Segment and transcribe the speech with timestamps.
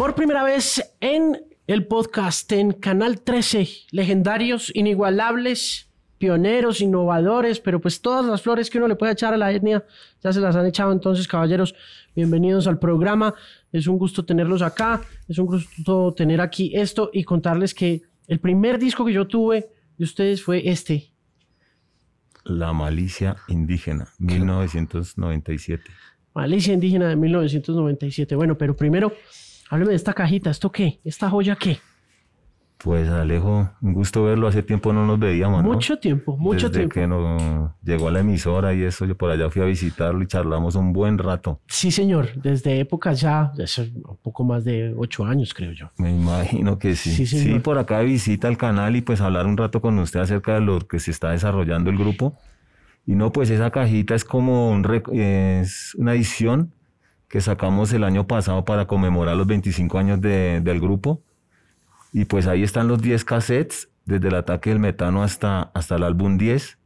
[0.00, 8.00] Por primera vez en el podcast en Canal 13, legendarios, inigualables, pioneros, innovadores, pero pues
[8.00, 9.84] todas las flores que uno le puede echar a la etnia
[10.22, 10.90] ya se las han echado.
[10.92, 11.74] Entonces, caballeros,
[12.16, 13.34] bienvenidos al programa.
[13.72, 18.40] Es un gusto tenerlos acá, es un gusto tener aquí esto y contarles que el
[18.40, 21.12] primer disco que yo tuve de ustedes fue este.
[22.44, 25.84] La malicia indígena, 1997.
[26.32, 28.34] Malicia indígena de 1997.
[28.34, 29.12] Bueno, pero primero
[29.70, 30.98] Hábleme de esta cajita, ¿esto qué?
[31.04, 31.78] ¿Esta joya qué?
[32.78, 34.48] Pues Alejo, un gusto verlo.
[34.48, 35.74] Hace tiempo no nos veíamos, ¿no?
[35.74, 36.94] Mucho tiempo, mucho Desde tiempo.
[36.94, 40.26] que nos llegó a la emisora y eso, yo por allá fui a visitarlo y
[40.26, 41.60] charlamos un buen rato.
[41.68, 42.30] Sí, señor.
[42.34, 45.88] Desde épocas ya, un poco más de ocho años, creo yo.
[45.98, 47.24] Me imagino que sí.
[47.24, 50.54] Sí, sí por acá visita al canal y pues hablar un rato con usted acerca
[50.54, 52.34] de lo que se está desarrollando el grupo.
[53.06, 56.72] Y no, pues esa cajita es como un es una edición
[57.30, 61.22] que sacamos el año pasado para conmemorar los 25 años de, del grupo.
[62.12, 66.02] Y pues ahí están los 10 cassettes, desde el ataque del metano hasta, hasta el
[66.02, 66.78] álbum 10.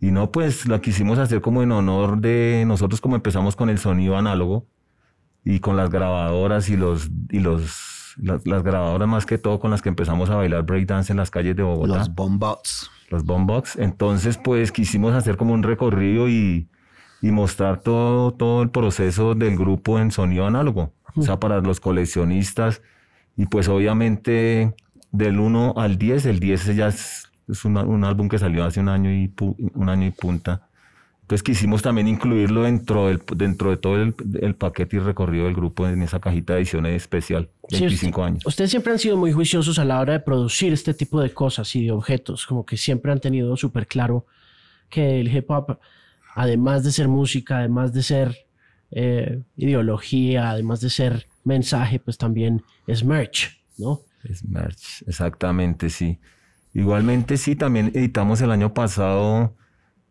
[0.00, 3.78] Y no, pues la quisimos hacer como en honor de nosotros como empezamos con el
[3.78, 4.66] sonido análogo
[5.44, 9.82] y con las grabadoras y los, y los las, grabadoras más que todo con las
[9.82, 11.98] que empezamos a bailar breakdance en las calles de Bogotá.
[11.98, 12.90] Los bombox.
[13.10, 13.76] Los bombox.
[13.76, 16.70] Entonces, pues quisimos hacer como un recorrido y,
[17.22, 21.80] y mostrar todo, todo el proceso del grupo en sonido análogo, o sea, para los
[21.80, 22.82] coleccionistas.
[23.36, 24.74] Y pues obviamente
[25.12, 27.28] del 1 al 10, el 10 ya es,
[27.64, 29.32] un álbum que salió hace un año y,
[29.74, 30.68] un año y punta.
[31.22, 35.88] Entonces quisimos también incluirlo dentro, del, dentro de todo el, paquete y recorrido del grupo
[35.88, 38.46] en esa cajita de edición especial, 25 años.
[38.46, 41.74] Ustedes siempre han sido muy juiciosos a la hora de producir este tipo de cosas
[41.74, 44.26] y de objetos, como que siempre han tenido súper claro
[44.88, 45.80] que el hip hop
[46.36, 48.36] además de ser música, además de ser
[48.90, 54.00] eh, ideología, además de ser mensaje, pues también es merch, ¿no?
[54.22, 56.20] Es merch, exactamente, sí.
[56.74, 59.56] Igualmente, sí, también editamos el año pasado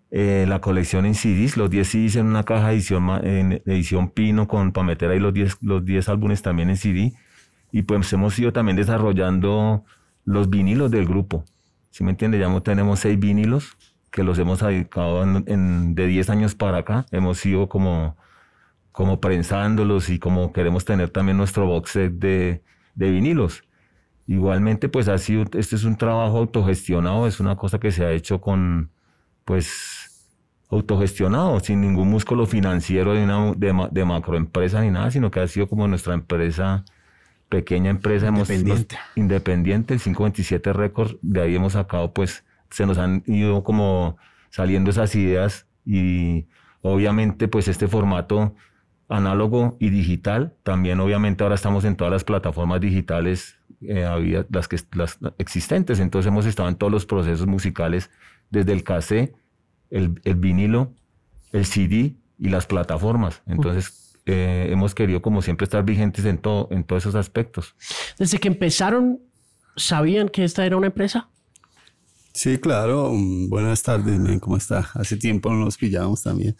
[0.10, 4.48] eh, la colección en CDs, los 10 CDs en una caja edición, en edición Pino
[4.48, 7.14] con, para meter ahí los 10 los 10 álbumes también en CD.
[7.72, 9.86] Y pues hemos ido también desarrollando
[10.24, 11.46] los vinilos del grupo.
[11.92, 12.40] ¿Sí me entiende?
[12.40, 13.78] Ya tenemos seis vinilos
[14.16, 17.06] que los hemos dedicado en, de 10 años para acá.
[17.12, 18.16] Hemos ido como,
[18.94, 22.64] como prensándolos y como queremos tener también nuestro box set de,
[22.96, 23.66] de vinilos.
[24.26, 28.12] Igualmente, pues ha sido, este es un trabajo autogestionado, es una cosa que se ha
[28.14, 28.90] hecho con,
[29.44, 30.30] pues,
[30.70, 33.54] autogestionado, sin ningún músculo financiero de, una,
[33.92, 36.86] de, macroempresa ni nada, sino que ha sido como nuestra empresa,
[37.50, 43.24] pequeña empresa independiente, independiente el 527 Records, de ahí hemos sacado, pues, se nos han
[43.26, 44.18] ido como
[44.50, 46.48] saliendo esas ideas y
[46.82, 48.56] obviamente pues este formato
[49.08, 54.80] análogo y digital, también obviamente ahora estamos en todas las plataformas digitales, eh, las, que,
[54.94, 58.10] las existentes, entonces hemos estado en todos los procesos musicales,
[58.50, 59.36] desde el cassette,
[59.90, 60.94] el, vinilo,
[61.52, 63.44] el CD y las plataformas.
[63.46, 67.76] Entonces eh, hemos querido como siempre estar vigentes en, todo, en todos esos aspectos.
[68.18, 69.20] Desde que empezaron,
[69.76, 71.30] ¿sabían que esta era una empresa?
[72.36, 73.12] Sí, claro.
[73.14, 74.90] Mm, buenas tardes, ¿cómo está?
[74.94, 76.58] Hace tiempo no nos pillamos también.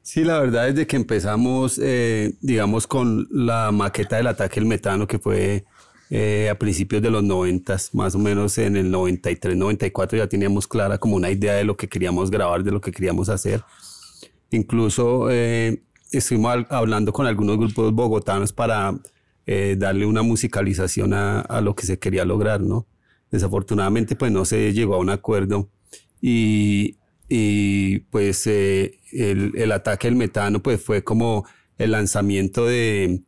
[0.00, 5.08] Sí, la verdad, desde que empezamos, eh, digamos, con la maqueta del ataque al metano,
[5.08, 5.64] que fue
[6.10, 10.68] eh, a principios de los 90, más o menos en el 93, 94, ya teníamos
[10.68, 13.64] clara como una idea de lo que queríamos grabar, de lo que queríamos hacer.
[14.52, 18.96] Incluso eh, estuvimos hablando con algunos grupos bogotanos para
[19.78, 22.86] darle una musicalización a, a lo que se quería lograr, ¿no?
[23.30, 25.68] Desafortunadamente, pues no se llegó a un acuerdo
[26.20, 26.96] y,
[27.28, 31.46] y pues eh, el, el, ataque al metano pues fue como
[31.76, 33.22] el lanzamiento de,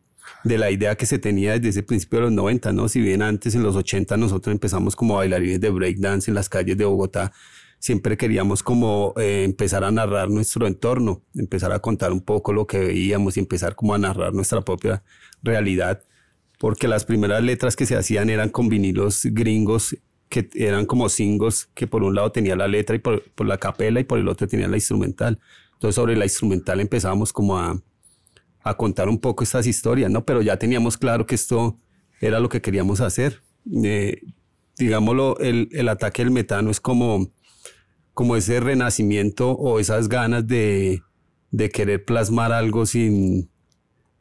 [0.45, 2.89] de, la idea que se tenía desde ese principio de los 90, ¿no?
[2.89, 6.77] Si bien antes en los 80 nosotros empezamos como bailarines de breakdance en las calles
[6.77, 7.33] de Bogotá,
[7.79, 12.67] siempre queríamos como eh, empezar a narrar nuestro entorno, empezar a contar un poco lo
[12.67, 15.03] que veíamos y empezar como a narrar nuestra propia
[15.43, 16.03] realidad
[16.61, 19.97] porque las primeras letras que se hacían eran con vinilos gringos
[20.29, 23.99] que eran como singles, que por un lado tenía la letra y por, la capela
[23.99, 25.41] y por el otro tenía la instrumental.
[25.73, 27.81] Entonces sobre la instrumental empezábamos como a,
[28.63, 30.27] a contar un poco estas historias, ¿no?
[30.27, 31.79] Pero ya teníamos claro que esto
[32.21, 33.41] era lo que queríamos hacer.
[33.83, 34.21] Eh,
[34.77, 37.33] digámoslo, el, el, ataque del metano es como,
[38.13, 41.03] como ese renacimiento o esas ganas de,
[41.53, 43.49] de querer plasmar algo sin,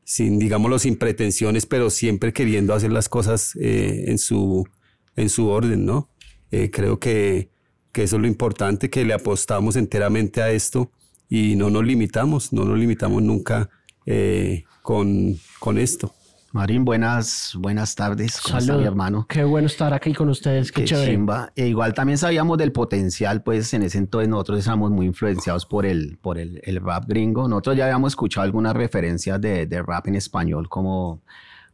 [0.09, 4.67] sin, digámoslo, sin pretensiones, pero siempre queriendo hacer las cosas eh, en, su,
[5.15, 6.09] en su orden, ¿no?
[6.49, 7.51] Eh, creo que,
[7.91, 10.89] que, eso es lo importante, que le apostamos enteramente a esto
[11.29, 13.69] y no nos limitamos, no nos limitamos nunca
[14.07, 16.11] eh, con, con esto.
[16.51, 18.41] Marín, buenas, buenas tardes.
[18.41, 19.27] ¿Cómo está mi hermano?
[19.29, 20.71] Qué bueno estar aquí con ustedes.
[20.71, 21.11] Qué, Qué chévere.
[21.11, 21.51] chimba.
[21.55, 25.85] E igual también sabíamos del potencial, pues en ese entonces nosotros estábamos muy influenciados por
[25.85, 27.47] el, por el, el rap gringo.
[27.47, 31.21] Nosotros ya habíamos escuchado algunas referencias de, de rap en español como,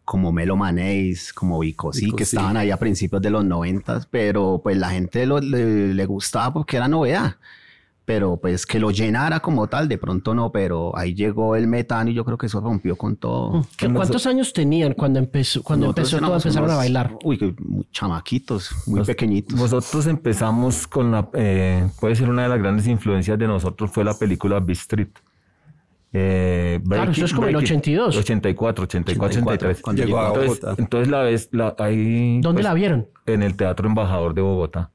[0.04, 4.08] como Melo Manéis, como Vico, sí, Vico que estaban ahí a principios de los noventas,
[4.08, 7.38] pero pues la gente lo- le, le gustaba porque era novedad.
[8.06, 12.12] Pero pues que lo llenara como tal, de pronto no, pero ahí llegó el metano
[12.12, 13.66] y yo creo que eso rompió con todo.
[13.78, 16.36] ¿Qué- ¿Cuántos años tenían cuando empezó, cuando Nosotros empezó todo?
[16.38, 17.18] Empezaron a unos- bailar.
[17.24, 19.58] Uy, que muy chamaquitos, muy Nos- pequeñitos.
[19.60, 24.04] Nosotros empezamos con la, eh, puede ser una de las grandes influencias de nosotros fue
[24.04, 25.08] la película Beat Street.
[26.14, 28.16] Eh, Claro, eso es como el 82.
[28.16, 29.82] 84, 84, 83.
[29.82, 30.82] cuando Llegó a entonces, Bogotá.
[30.82, 33.08] entonces la vez, la, ahí, ¿Dónde pues, la vieron?
[33.26, 34.92] En el Teatro Embajador de Bogotá.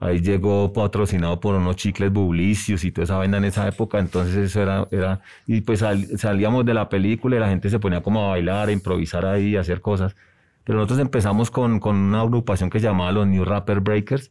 [0.00, 3.98] Ahí llegó patrocinado por unos chicles bublicios y toda esa vaina en esa época.
[3.98, 7.78] Entonces eso era, era y pues sal- salíamos de la película y la gente se
[7.78, 10.16] ponía como a bailar, a improvisar ahí, a hacer cosas.
[10.64, 14.30] Pero nosotros empezamos con, con una agrupación que se llamaba los New Rapper Breakers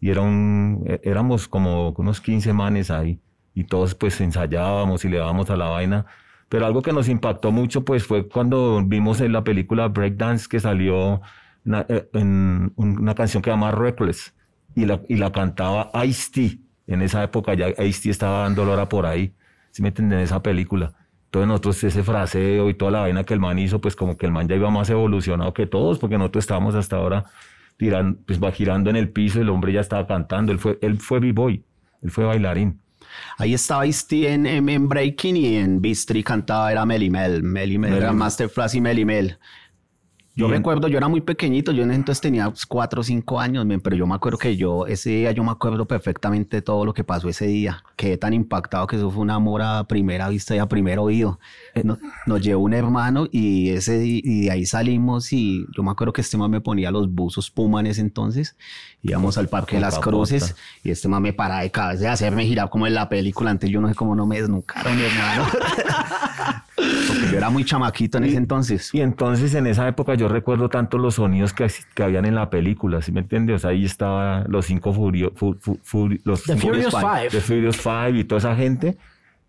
[0.00, 3.20] y era un, é- éramos como unos 15 manes ahí
[3.54, 6.06] y todos pues ensayábamos y le dábamos a la vaina.
[6.48, 10.60] Pero algo que nos impactó mucho pues fue cuando vimos en la película Breakdance que
[10.60, 11.20] salió
[11.64, 14.34] una, eh, en una canción que se llama Reckless
[14.74, 16.58] y la, y la cantaba Ice-T.
[16.86, 19.32] En esa época ya Ice-T estaba dando lora por ahí,
[19.70, 20.92] si me entienden, en esa película.
[21.26, 24.26] Entonces nosotros ese fraseo y toda la vaina que el man hizo, pues como que
[24.26, 27.24] el man ya iba más evolucionado que todos, porque nosotros estábamos hasta ahora
[27.76, 30.52] tirando, pues va girando en el piso el hombre ya estaba cantando.
[30.52, 31.64] Él fue, él fue b-boy,
[32.02, 32.80] él fue bailarín.
[33.38, 37.42] Ahí estaba Ice-T en, en, en Breaking y en Beastry cantaba era Melimel.
[37.42, 38.16] Melimel era Mel.
[38.16, 39.38] Master Flash y Melimel.
[40.36, 43.04] Yo Y en- recuerdo, yo era muy pequeñito, yo en ese entonces tenía cuatro o
[43.04, 46.84] cinco años, pero yo me acuerdo que yo, ese día yo me acuerdo perfectamente todo
[46.84, 47.84] lo que pasó ese día.
[47.96, 51.38] Quedé tan impactado que eso fue un amor a primera vista y a primer oído.
[51.84, 56.12] Nos, nos llevó un hermano y, ese, y de ahí salimos y yo me acuerdo
[56.12, 58.56] que este man me ponía los buzos Puma en ese entonces.
[59.06, 59.98] Íbamos al Parque de las.
[59.98, 63.50] Cruces y este man me paraba de cabeza de hacerme girar como en la película.
[63.50, 65.46] Antes yo no sé cómo no me desnucaron, mi hermano.
[66.76, 68.90] Porque yo era muy chamaquito en ese entonces.
[68.94, 72.50] Y entonces en esa época yo recuerdo tanto los sonidos que, que habían en la
[72.50, 73.56] película, ¿sí me entiendes?
[73.56, 77.28] O sea, ahí estaba los cinco furio, fu- fu- fu- los The cinco- Furious Five.
[77.30, 78.96] The Furious Five y toda esa gente.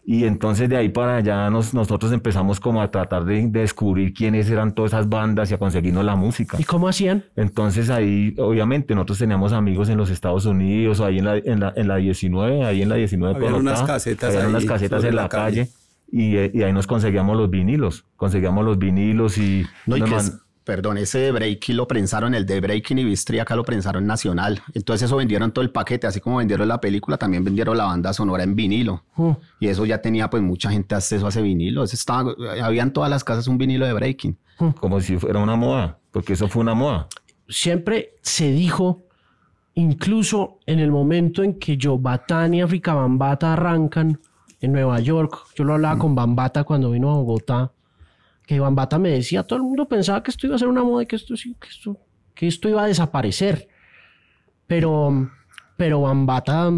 [0.08, 4.14] Y entonces de ahí para allá nos, nosotros empezamos como a tratar de, de descubrir
[4.14, 6.58] quiénes eran todas esas bandas y a conseguirnos la música.
[6.60, 7.24] ¿Y cómo hacían?
[7.36, 11.60] Entonces ahí, obviamente, nosotros teníamos amigos en los Estados Unidos, o ahí en la, en
[11.60, 15.04] la, en la 19, ahí en la 19 Habían unas casetas habían ahí unas casetas
[15.06, 15.62] en la la calle.
[15.66, 15.72] calle,
[16.12, 19.66] y, eh, y ahí nos conseguíamos los vinilos, conseguíamos los vinilos y...
[19.88, 23.04] No, y nos que man- perdón, ese de Breaking lo prensaron, el de Breaking y
[23.06, 24.62] Bistri acá lo prensaron nacional.
[24.74, 28.12] Entonces eso vendieron todo el paquete, así como vendieron la película, también vendieron la banda
[28.14, 29.04] sonora en vinilo.
[29.16, 29.32] Mm.
[29.60, 31.84] Y eso ya tenía pues mucha gente acceso a ese vinilo.
[31.84, 34.38] Eso estaba, había en todas las casas un vinilo de Breaking.
[34.80, 37.08] como si fuera una moda, porque eso fue una moda.
[37.48, 39.04] Siempre se dijo,
[39.76, 44.20] incluso en el momento en que yo, Batán y África Bambata arrancan
[44.62, 47.72] en Nueva York, yo lo hablaba con Bambata cuando vino a Bogotá,
[48.46, 51.04] que Bambata me decía, todo el mundo pensaba que esto iba a ser una moda
[51.04, 51.98] y que esto, sí- que esto,
[52.34, 53.68] que esto iba a desaparecer.
[54.68, 55.30] Pero,
[55.78, 56.72] pero Bambata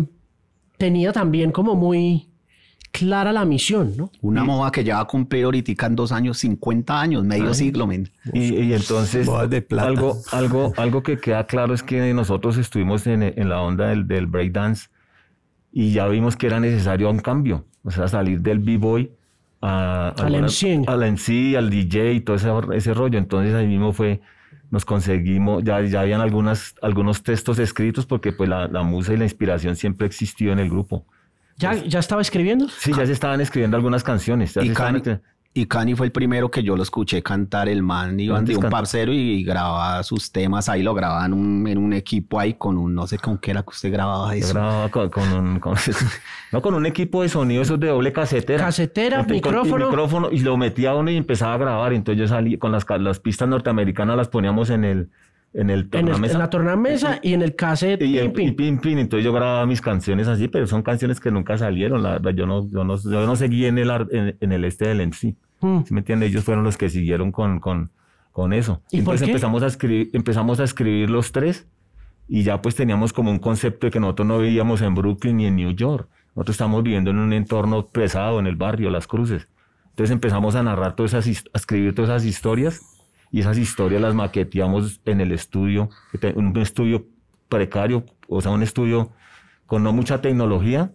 [0.78, 2.30] tenía también como muy
[2.92, 4.12] clara la misión, ¿no?
[4.22, 7.86] Una moda que ya va a cumplir ahorita en dos años, 50 años, medio siglo,
[7.86, 8.10] men.
[8.34, 9.88] Y, y entonces, Bodas de plata.
[9.88, 14.08] algo, algo, algo que queda claro es que nosotros estuvimos en, en la onda del,
[14.08, 14.90] del breakdance
[15.72, 19.12] y ya vimos que era necesario un cambio, o sea, salir del b-boy
[19.68, 20.84] a, Al algunas- MC.
[20.88, 23.18] al MC, al DJ y todo ese, ese rollo.
[23.18, 24.22] Entonces ahí mismo fue,
[24.72, 29.18] nos conseguimos, ya, ya habían algunas, algunos textos escritos porque pues la, la musa y
[29.18, 31.06] la inspiración siempre existió en el grupo.
[31.58, 32.68] ¿Ya, ya estaba escribiendo?
[32.70, 34.54] Sí, ya se estaban escribiendo algunas canciones.
[34.54, 35.22] ya Y se estaban Cani, escri-
[35.62, 37.68] y Cani fue el primero que yo lo escuché cantar.
[37.70, 40.70] El man iba Antes de un parcero y grababa sus temas.
[40.70, 43.52] Ahí lo grababa en un, en un equipo ahí con un, no sé con qué
[43.52, 44.54] era que usted grababa Yo eso.
[44.54, 45.76] grababa con, con un, con-
[46.52, 48.64] no, con un equipo de sonido esos de doble casetera.
[48.66, 49.86] Casetera, Entonces, con- y micrófono.
[49.88, 50.30] micrófono.
[50.32, 51.94] Y lo metía uno y empezaba a grabar.
[51.94, 52.86] Entonces yo salí con las,
[53.20, 55.10] pistas norteamericanas, las poníamos en el,
[55.54, 56.34] en el En, el- tornamesa.
[56.34, 58.02] en la tornamesa y en el cassette.
[58.04, 58.56] Y, pin, y pin.
[58.56, 59.00] pin, pin.
[59.00, 62.04] Entonces yo grababa mis canciones así, pero son canciones que nunca salieron.
[62.04, 64.66] La verdad, yo no, yo no, yo no seguí en el, ar- en, en el
[64.66, 65.36] este del MC.
[65.62, 65.84] Mm.
[65.86, 66.26] ¿Sí me entiende?
[66.26, 67.92] Ellos fueron los que siguieron con, con,
[68.32, 68.82] con eso.
[68.92, 69.32] ¿Y por Entonces qué?
[69.32, 71.68] empezamos a escribir, empezamos a escribir los tres
[72.28, 75.46] y ya pues teníamos como un concepto de que nosotros no vivíamos en Brooklyn ni
[75.46, 76.10] en New York.
[76.36, 79.48] Nosotros estamos viviendo en un entorno pesado, en el barrio, Las Cruces.
[79.90, 82.82] Entonces empezamos a narrar todas esas, a escribir todas esas historias
[83.32, 85.90] y esas historias las maqueteamos en el estudio,
[86.36, 87.08] un estudio
[87.50, 89.12] precario, o sea, un estudio
[89.66, 90.92] con no mucha tecnología,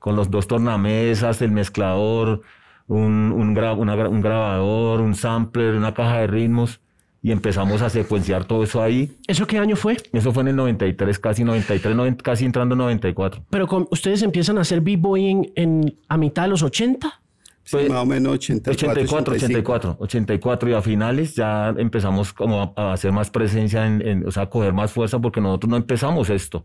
[0.00, 2.42] con los dos tornamesas, el mezclador,
[2.90, 6.80] un, un, gra- una un grabador, un sampler, una caja de ritmos
[7.22, 9.16] y empezamos a secuenciar todo eso ahí.
[9.28, 9.96] ¿Eso qué año fue?
[10.12, 13.44] Eso fue en el 93, casi 93, noven- casi entrando en 94.
[13.50, 17.20] Pero con- ustedes empiezan a hacer b-boying en, a mitad de los 80.
[17.62, 19.72] Sí, Pues, más o menos 84, 84, 85.
[19.72, 24.26] 84, 84 y a finales ya empezamos como a, a hacer más presencia, en, en-
[24.26, 26.64] o sea, a coger más fuerza porque nosotros no empezamos esto.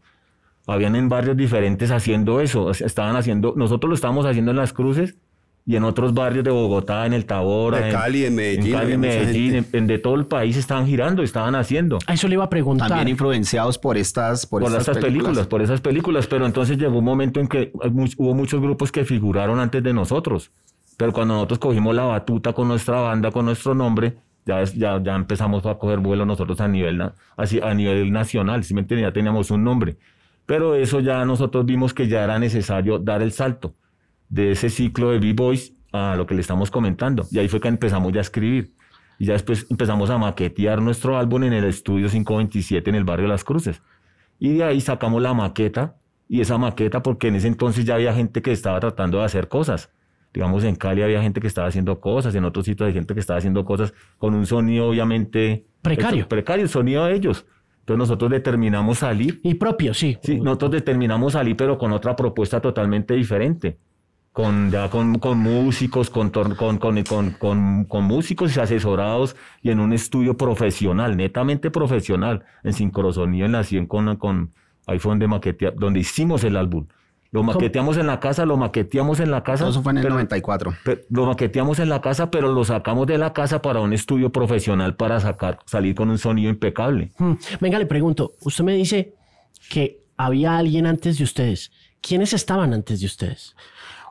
[0.67, 5.15] Habían en barrios diferentes haciendo eso, estaban haciendo, nosotros lo estábamos haciendo en las cruces
[5.67, 8.71] y en otros barrios de Bogotá, en el Tabora, De en- Cali, en Medellín, en
[8.79, 11.97] Cali, en Medellín, en, en de todo el país estaban girando, estaban haciendo.
[12.05, 12.87] A eso le iba a preguntar.
[12.87, 15.47] También influenciados por estas, por por estas estas películas.
[15.47, 19.59] por esas películas, pero entonces llegó un momento en que hubo muchos grupos que figuraron
[19.59, 20.51] antes de nosotros,
[20.97, 25.15] pero cuando nosotros cogimos la batuta con nuestra banda, con nuestro nombre, ya, ya, ya
[25.15, 27.01] empezamos a coger vuelo nosotros a nivel,
[27.37, 29.07] así, a nivel nacional, ¿sí me entiendes?
[29.07, 29.97] ya teníamos un nombre,
[30.45, 33.73] pero eso ya nosotros vimos que ya era necesario dar el salto
[34.35, 37.69] de ese ciclo de B-Boys a lo que le estamos comentando, y ahí fue que
[37.69, 38.73] empezamos ya a escribir.
[39.17, 43.27] Y ya después empezamos a maquetear nuestro álbum en el estudio 527 en el barrio
[43.29, 43.81] Las Cruces.
[44.37, 45.95] Y de ahí sacamos la maqueta,
[46.27, 49.47] y esa maqueta, porque en ese entonces ya había gente que estaba tratando de hacer
[49.47, 49.89] cosas.
[50.33, 53.21] Digamos, en Cali había gente que estaba haciendo cosas, en otros sitios hay gente que
[53.21, 55.65] estaba haciendo cosas con un sonido obviamente...
[55.81, 56.19] Precario.
[56.21, 57.45] hecho- precario, el sonido de ellos.
[57.79, 60.17] Entonces nosotros determinamos salir, Y propio, sí.
[60.21, 63.77] sí, nosotros determinamos salir, pero con otra propuesta totalmente diferente.
[64.35, 69.93] Con, ya con, con músicos, con, con, con, con, músicos y asesorados y en un
[69.93, 74.51] estudio profesional, netamente profesional, en sincrosonido en la 100 con, con
[74.87, 76.85] ahí fue donde, maquetea, donde hicimos el álbum.
[77.31, 79.69] Lo maqueteamos en la casa, lo maqueteamos en la casa.
[79.69, 80.73] Eso fue en el pero- 94.
[80.83, 84.33] pe- lo maqueteamos en la casa, pero lo sacamos de la casa para un estudio
[84.33, 87.11] profesional para sacar, salir con un sonido impecable.
[87.17, 87.35] Hmm.
[87.61, 88.33] Venga, le pregunto.
[88.41, 89.13] Usted me dice
[89.69, 91.71] que había alguien antes de ustedes.
[92.01, 93.55] ¿Quiénes estaban antes de ustedes?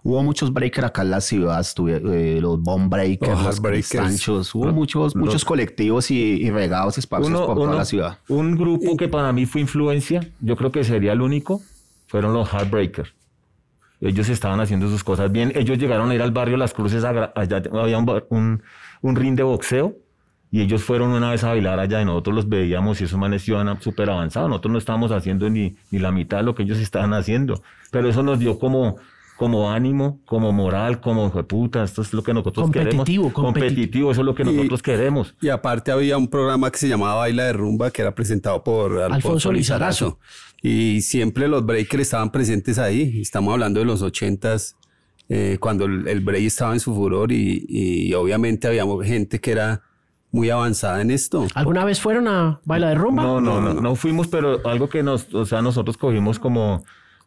[0.06, 1.96] Hubo muchos breakers acá en la ciudad, estuve,
[2.36, 3.60] eh, los bomb breakers, Los los.
[3.60, 7.78] Cristanchos, hubo Los- muchos, muchos los- colectivos y, y regados esparcidos Uno- por toda uno-
[7.78, 8.18] la ciudad.
[8.28, 11.62] Un grupo que para mí fue influencia, yo creo que sería el único,
[12.06, 13.14] fueron los Heartbreakers.
[14.02, 15.52] Ellos estaban haciendo sus cosas bien.
[15.54, 17.32] Ellos llegaron a ir al barrio Las Cruces, allá
[17.72, 18.62] había un, bar- un,
[19.00, 19.96] un ring de boxeo
[20.50, 23.48] y ellos fueron una vez a bailar allá y nosotros los veíamos y esos manes
[23.48, 24.50] iban súper avanzados.
[24.50, 27.62] Nosotros no estábamos haciendo ni, ni la mitad de lo que ellos estaban haciendo.
[27.90, 28.96] Pero eso nos dio como,
[29.36, 33.32] como ánimo, como moral, como "Jue puta, esto es lo que nosotros Competitivo, queremos.
[33.32, 33.32] competitivo.
[33.32, 35.34] Competitivo, eso es lo que Y- nosotros queremos.
[35.40, 38.92] Y aparte había un programa que se llamaba Baila de Rumba que era presentado por
[38.92, 40.18] Alfonso, Alfonso Lizarazo.
[40.62, 43.20] Y siempre los breakers estaban presentes ahí.
[43.20, 44.76] Estamos hablando de los ochentas,
[45.28, 49.50] eh, cuando el, el break estaba en su furor y, y obviamente había gente que
[49.52, 49.82] era
[50.30, 51.46] muy avanzada en esto.
[51.54, 53.22] ¿Alguna vez fueron a Baila de Rumba?
[53.22, 53.80] No, no, No, no, no.
[53.80, 56.82] no fuimos, pero algo que nos, o sea, nosotros cogimos como,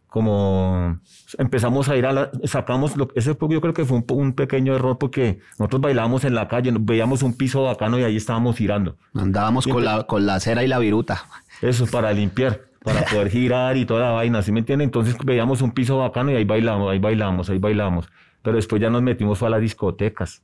[0.08, 1.00] como,
[1.38, 4.74] empezamos a ir a la, sacamos, lo, ese yo creo que fue un, un pequeño
[4.74, 8.96] error porque nosotros bailábamos en la calle, veíamos un piso bacano y ahí estábamos girando.
[9.14, 11.26] Andábamos con la, con la cera y la viruta.
[11.62, 14.86] Eso es para limpiar, para poder girar y toda la vaina, ¿sí me entienden?
[14.86, 18.08] Entonces veíamos un piso bacano y ahí bailamos, ahí bailamos, ahí bailamos.
[18.42, 20.42] Pero después ya nos metimos a las discotecas.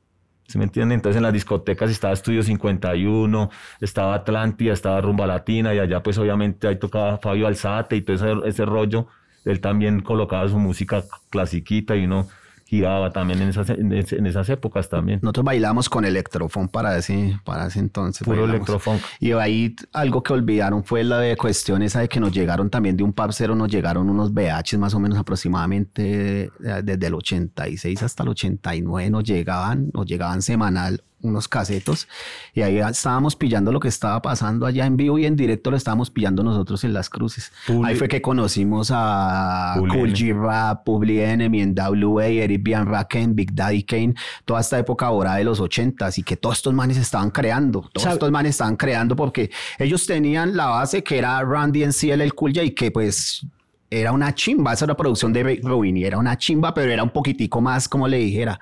[0.48, 0.98] ¿Sí me entienden?
[0.98, 6.18] Entonces en las discotecas estaba Estudio 51, estaba Atlántida, estaba Rumba Latina y allá pues
[6.18, 9.08] obviamente ahí tocaba Fabio Alzate y todo ese, ese rollo.
[9.46, 12.28] Él también colocaba su música clasiquita y uno
[12.74, 15.20] giraba también en esas, en, esas épocas también.
[15.22, 18.26] Nosotros bailamos con electrofón para ese, para ese entonces.
[18.26, 19.00] Puro electrofunk.
[19.20, 22.98] Y ahí algo que olvidaron fue la de cuestión esa de que nos llegaron también
[22.98, 28.02] de un parcero, nos llegaron unos VH más o menos aproximadamente eh, desde el 86
[28.02, 32.08] hasta el 89 nos llegaban, nos llegaban semanal unos casetos
[32.54, 35.78] y ahí estábamos pillando lo que estaba pasando allá en vivo y en directo lo
[35.78, 37.52] estábamos pillando nosotros en las cruces.
[37.66, 40.14] Publi- ahí fue que conocimos a Cool.
[40.14, 44.14] G Rap, Publi Enemy, NWA, Eric Bian Raken, Big Daddy Kane,
[44.46, 48.04] toda esta época ahora de los 80s y que todos estos manes estaban creando, todos
[48.04, 49.50] Sabe- estos manes estaban creando porque
[49.80, 53.46] ellos tenían la base que era Randy NCL, el Cool J, y que pues
[53.90, 57.04] era una chimba, esa era la producción de Rubin y era una chimba, pero era
[57.04, 58.60] un poquitico más, como le dijera,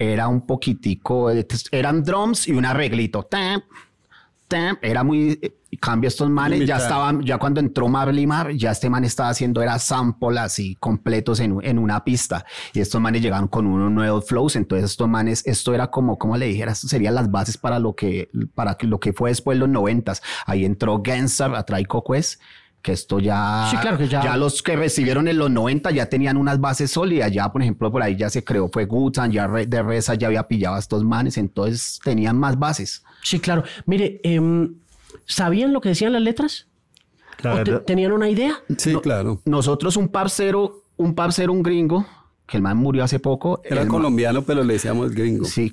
[0.00, 3.60] era un poquitico, eh, eran drums y un arreglito, tam,
[4.48, 8.70] tam, era muy, eh, cambio estos manes, ya estaban, ya cuando entró Marley Mar, ya
[8.70, 13.20] este man estaba haciendo, era sample así, completos en, en una pista, y estos manes
[13.20, 16.88] llegaron con unos nuevos flows, entonces estos manes, esto era como, como le dijera, esto
[16.88, 21.02] serían las bases para lo que, para lo que fue después los noventas, ahí entró
[21.04, 22.40] Gensar a Traico Quest,
[22.82, 26.36] que esto ya, Sí, claro que ya- los que recibieron en los 90 ya tenían
[26.36, 29.82] unas bases sólidas, ya por ejemplo por ahí ya se creó, fue Gutan, ya de
[29.82, 33.02] Reza ya había pillado a estos manes, entonces tenían más bases.
[33.22, 33.64] Sí, claro.
[33.86, 34.76] Mire, em,
[35.26, 36.68] ¿sabían lo que decían las letras?
[37.42, 38.54] La ¿O te- verdad- ¿Tenían una idea?
[38.78, 39.40] Sí, claro.
[39.44, 42.06] Nosotros un parcero, un parcero, un gringo,
[42.46, 43.60] que el man murió hace poco.
[43.64, 45.44] Era man- colombiano, pero le decíamos gringo.
[45.44, 45.70] Sí,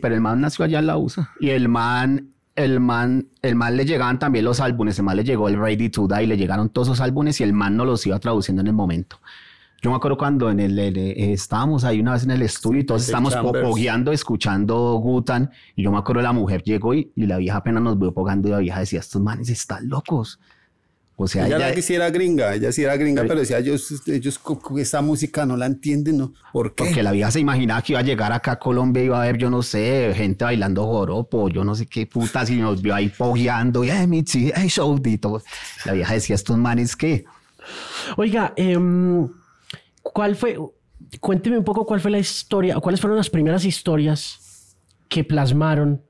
[0.00, 1.30] pero el man nació allá en la USA.
[1.40, 4.98] Y el man, el man, el man le llegaban también los álbumes.
[4.98, 7.52] El man le llegó el Ready to Die, le llegaron todos esos álbumes y el
[7.52, 9.18] man no los iba traduciendo en el momento.
[9.82, 12.80] Yo me acuerdo cuando en el, el- eh, estábamos ahí una vez en el estudio
[12.80, 13.32] y todos estábamos
[14.12, 15.50] escuchando Gutan.
[15.74, 18.48] Y yo me acuerdo la mujer llegó y, y la vieja apenas nos vio pogando
[18.48, 20.38] y la vieja decía, estos manes están locos.
[21.22, 23.58] O sea, ella ella- era que sí era gringa, ella sí era gringa, pero decía,
[23.58, 24.40] ellos, ellos
[24.78, 26.32] esa música no la entienden, ¿no?
[26.50, 26.84] ¿Por qué?
[26.84, 29.26] Porque la vieja se imaginaba que iba a llegar acá a Colombia y iba a
[29.26, 32.94] ver, yo no sé, gente bailando joropo, yo no sé qué putas, y nos vio
[32.94, 35.42] ahí pogueando, y ay, Michi, ay, Shoudito.
[35.84, 37.26] La vieja decía, estos manes que,
[38.16, 39.28] Oiga, em,
[40.02, 40.56] ¿cuál fue?
[41.20, 44.74] Cuénteme un poco cuál fue la historia, o cuáles fueron las primeras historias
[45.08, 46.02] que plasmaron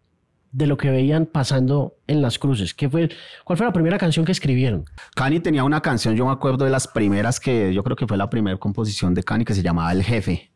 [0.52, 2.74] de lo que veían pasando en las cruces.
[2.74, 3.10] ¿Qué fue,
[3.44, 4.84] ¿Cuál fue la primera canción que escribieron?
[5.14, 8.16] Cani tenía una canción, yo me acuerdo de las primeras que, yo creo que fue
[8.16, 10.50] la primera composición de Cani que se llamaba El Jefe.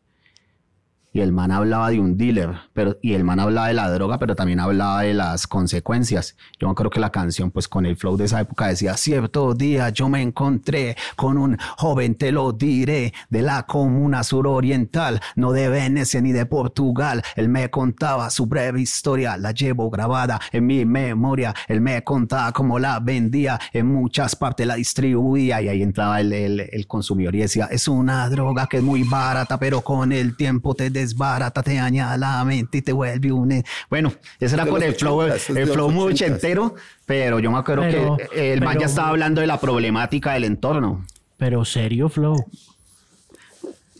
[1.15, 4.19] Y el man hablaba de un dealer, pero, y el man hablaba de la droga,
[4.19, 6.35] pero también hablaba de las consecuencias.
[6.59, 9.53] Yo me acuerdo que la canción, pues con el flow de esa época decía, cierto
[9.53, 15.53] día yo me encontré con un joven, te lo diré, de la comuna suroriental, no
[15.53, 17.23] de Venecia ni de Portugal.
[17.37, 21.55] Él me contaba su breve historia, la llevo grabada en mi memoria.
[21.69, 26.33] Él me contaba cómo la vendía, en muchas partes la distribuía y ahí entraba el,
[26.33, 30.35] el, el consumidor y decía, es una droga que es muy barata, pero con el
[30.35, 33.51] tiempo te desbarata, te daña la mente y te vuelve un...
[33.51, 33.63] e-".
[33.89, 36.25] Bueno, ese era con el flow, 80, eso es el flow muy 80.
[36.35, 40.33] ochentero, pero yo me acuerdo Pero- que el man ya estaba hablando de la problemática
[40.33, 41.05] del entorno.
[41.37, 42.45] Pero serio, Flow.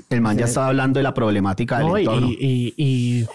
[0.10, 2.28] El man ya estaba hablando de la problemática del No, y, entorno.
[2.30, 3.28] y- y,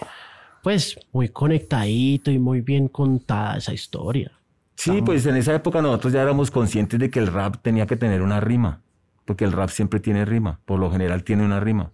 [0.63, 4.31] pues muy conectadito y muy bien contada esa historia.
[4.75, 7.95] Sí, pues en esa época nosotros ya éramos conscientes de que el rap tenía que
[7.97, 8.79] tener una rima,
[9.25, 11.91] porque el rap siempre tiene rima, por lo general tiene una rima.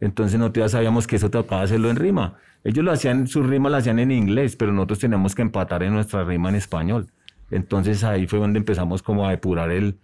[0.00, 2.36] Entonces nosotros ya sabíamos que eso tocaba hacerlo en rima.
[2.64, 5.92] Ellos lo hacían, su rima la hacían en inglés, pero nosotros teníamos que empatar en
[5.94, 7.06] nuestra rima en español.
[7.50, 9.98] Entonces ahí fue donde empezamos como a depurar el,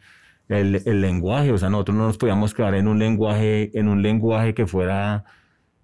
[0.48, 1.52] el, el lenguaje.
[1.52, 5.24] O sea, nosotros no nos podíamos quedar en un lenguaje, en un lenguaje que fuera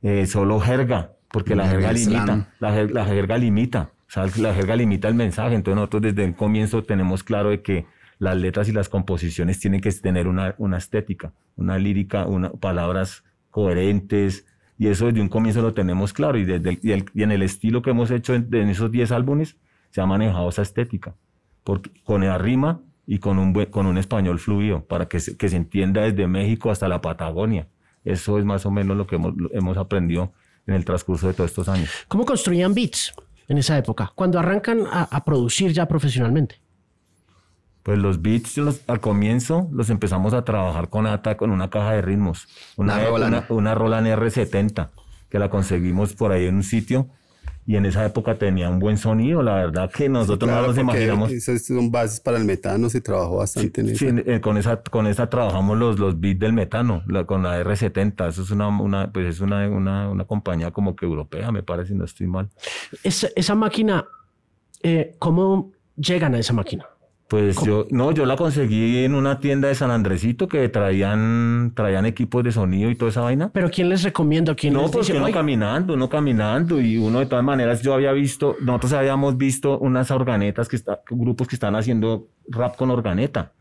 [0.03, 2.49] eh, solo jerga, porque la jerga limita.
[2.61, 5.55] La, jer- la jerga limita, o sea, la jerga limita el mensaje.
[5.55, 7.87] Entonces nosotros desde el comienzo tenemos claro de que
[8.19, 13.25] las letras y las composiciones tienen que tener una, una estética, una lírica, una, palabras
[13.51, 14.47] coherentes.
[14.79, 16.39] Y eso desde un comienzo lo tenemos claro.
[16.39, 19.57] Y, desde y, el- y en el estilo que hemos hecho en, esos 10 álbumes
[19.91, 21.15] se ha manejado esa estética.
[21.65, 25.49] Porque, con la rima y con un, con un español fluido, para que se, que
[25.49, 27.69] se entienda desde México hasta la Patagonia.
[28.05, 30.33] Eso es más o menos lo que hemos, hemos aprendido
[30.67, 31.91] en el transcurso de todos estos años.
[32.09, 33.13] ¿Cómo construían beats
[33.49, 34.13] en esa época?
[34.15, 36.57] Cuando arrancan a producir ya profesionalmente.
[37.83, 41.93] Pues los beats los- al comienzo los empezamos a trabajar con ATA con una caja
[41.93, 42.47] de ritmos.
[42.77, 43.35] Una, Una Roland.
[43.35, 44.91] una, una Roland R70
[45.31, 47.09] que la conseguimos por ahí en un sitio
[47.67, 49.43] y en esa época tenía un buen sonido.
[49.43, 51.31] La verdad que nosotros Claro, no nos imaginamos.
[51.31, 54.17] Esas son bases para el metano, se trabajó bastante en Sí, eso.
[54.27, 58.29] eh, con esa con esa trabajamos los, los beats del metano, la- con la R70.
[58.29, 61.93] Eso es una, una pues es una, una, una compañía como que europea, me parece,
[61.93, 62.51] si no estoy mal.
[63.05, 64.05] Esa, esa máquina,
[64.83, 66.87] eh, ¿cómo llegan a esa máquina?
[67.31, 72.05] Pues yo, no, yo la conseguí en una tienda de San Andresito que traían, traían
[72.05, 73.51] equipos de sonido y toda esa vaina.
[73.53, 74.57] Pero ¿quién les recomienda?
[74.57, 77.83] ¿Quién No, les porque dice, uno "Oiga, caminando, uno caminando y uno de todas maneras
[77.83, 82.75] yo había visto, nosotros habíamos visto unas organetas que está, grupos que están haciendo rap
[82.75, 83.53] con organeta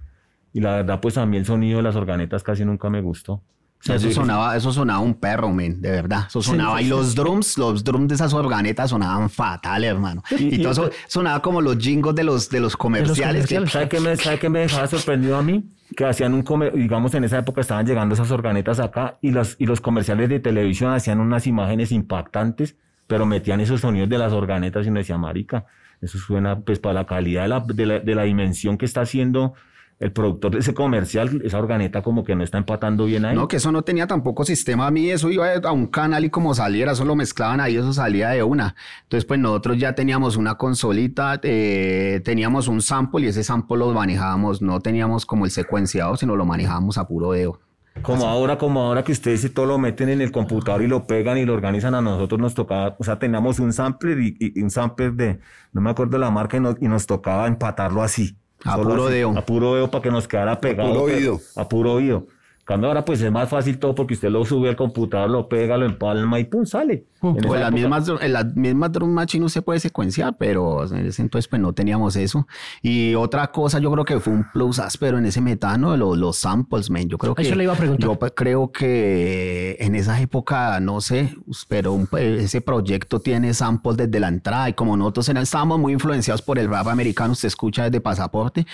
[0.51, 3.43] y la verdad pues a mí el sonido de las organetas casi nunca me gustó.
[3.79, 6.25] O sea, Eso sonaba, eso sonaba un perro, men, de verdad.
[6.27, 6.77] Eso Sí, sonaba.
[6.77, 6.89] sí, y sí.
[6.89, 10.21] los drums, los drums de esas organetas sonaban fatal, hermano.
[10.31, 13.47] Y, Y- y- todo eso sonaba como los jingos de los, de los comerciales.
[13.47, 13.71] que- comerciales.
[13.71, 15.63] ¿Sabe qué me, sabe me dejaba sorprendido a mí?
[15.95, 19.55] Que hacían un comer, digamos, en esa época estaban llegando esas organetas acá y los,
[19.59, 22.75] y los comerciales de televisión hacían unas imágenes impactantes,
[23.07, 25.65] pero metían esos sonidos de las organetas y uno decía, marica,
[26.01, 29.01] eso suena pues para la calidad de la, de la, de la dimensión que está
[29.01, 29.53] haciendo
[29.99, 33.35] el productor de ese comercial, esa organeta como que no está empatando bien ahí.
[33.35, 36.29] No, que eso no tenía tampoco sistema a mí, eso iba a un canal y
[36.29, 38.75] como saliera, eso lo mezclaban ahí, eso salía de una.
[39.03, 43.91] Entonces, pues nosotros ya teníamos una consolita, eh, teníamos un sample y ese sample lo
[43.91, 47.59] manejábamos, no teníamos como el secuenciado, sino lo manejábamos a puro dedo.
[48.01, 51.38] Como ahora, como ahora que ustedes todo lo meten en el computador y lo pegan
[51.38, 55.12] y lo organizan, a nosotros nos tocaba, o sea, teníamos un sampler y, un sampler
[55.13, 55.39] de,
[55.73, 58.38] no me acuerdo la marca, y nos, y nos tocaba empatarlo así.
[58.65, 59.38] A puro así, dedo.
[59.38, 60.89] A puro dedo para que nos quedara pegado.
[60.89, 61.39] puro pero- oído.
[61.56, 62.28] A puro oído.
[62.69, 65.75] Cambio ahora pues es más fácil todo porque usted lo sube al computador, lo pega,
[65.77, 67.05] lo empalma y pum, sale.
[67.21, 70.38] En esa en las época- mismas, en las mismas drum machine no se puede secuenciar,
[70.38, 72.47] pero en ese entonces pues no teníamos eso.
[72.82, 76.38] Y otra cosa, yo creo que fue un plus áspero en ese metano, los, los
[76.38, 77.10] samples, man.
[77.10, 77.41] Yo creo que...
[77.41, 78.08] Eso le iba a preguntar.
[78.10, 81.36] Yo pues, creo que en esa época, no sé,
[81.67, 85.93] pero un- ese proyecto tiene samples desde la entrada y como nosotros en- estábamos muy
[85.93, 88.65] influenciados por el rap americano, usted escucha desde Pasaporte,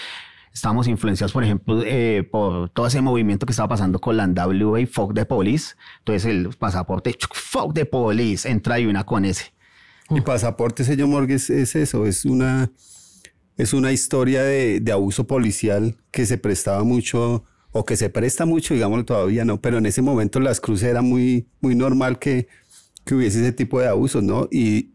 [0.55, 4.87] Estamos influenciados, por ejemplo, eh, por todo ese movimiento que estaba pasando con la NWA,
[4.87, 5.75] Fuck the Police.
[5.99, 9.53] Entonces el pasaporte, Fuck the Police, entra y una con ese.
[10.09, 12.71] Y pasaporte, señor Morgues, es eso, es una,
[13.57, 18.45] es una historia de, de abuso policial que se prestaba mucho, o que se presta
[18.45, 19.59] mucho, digámoslo todavía, ¿no?
[19.59, 22.47] Pero en ese momento en las cruces era muy, muy normal que,
[23.03, 24.47] que hubiese ese tipo de abusos, ¿no?
[24.49, 24.94] Y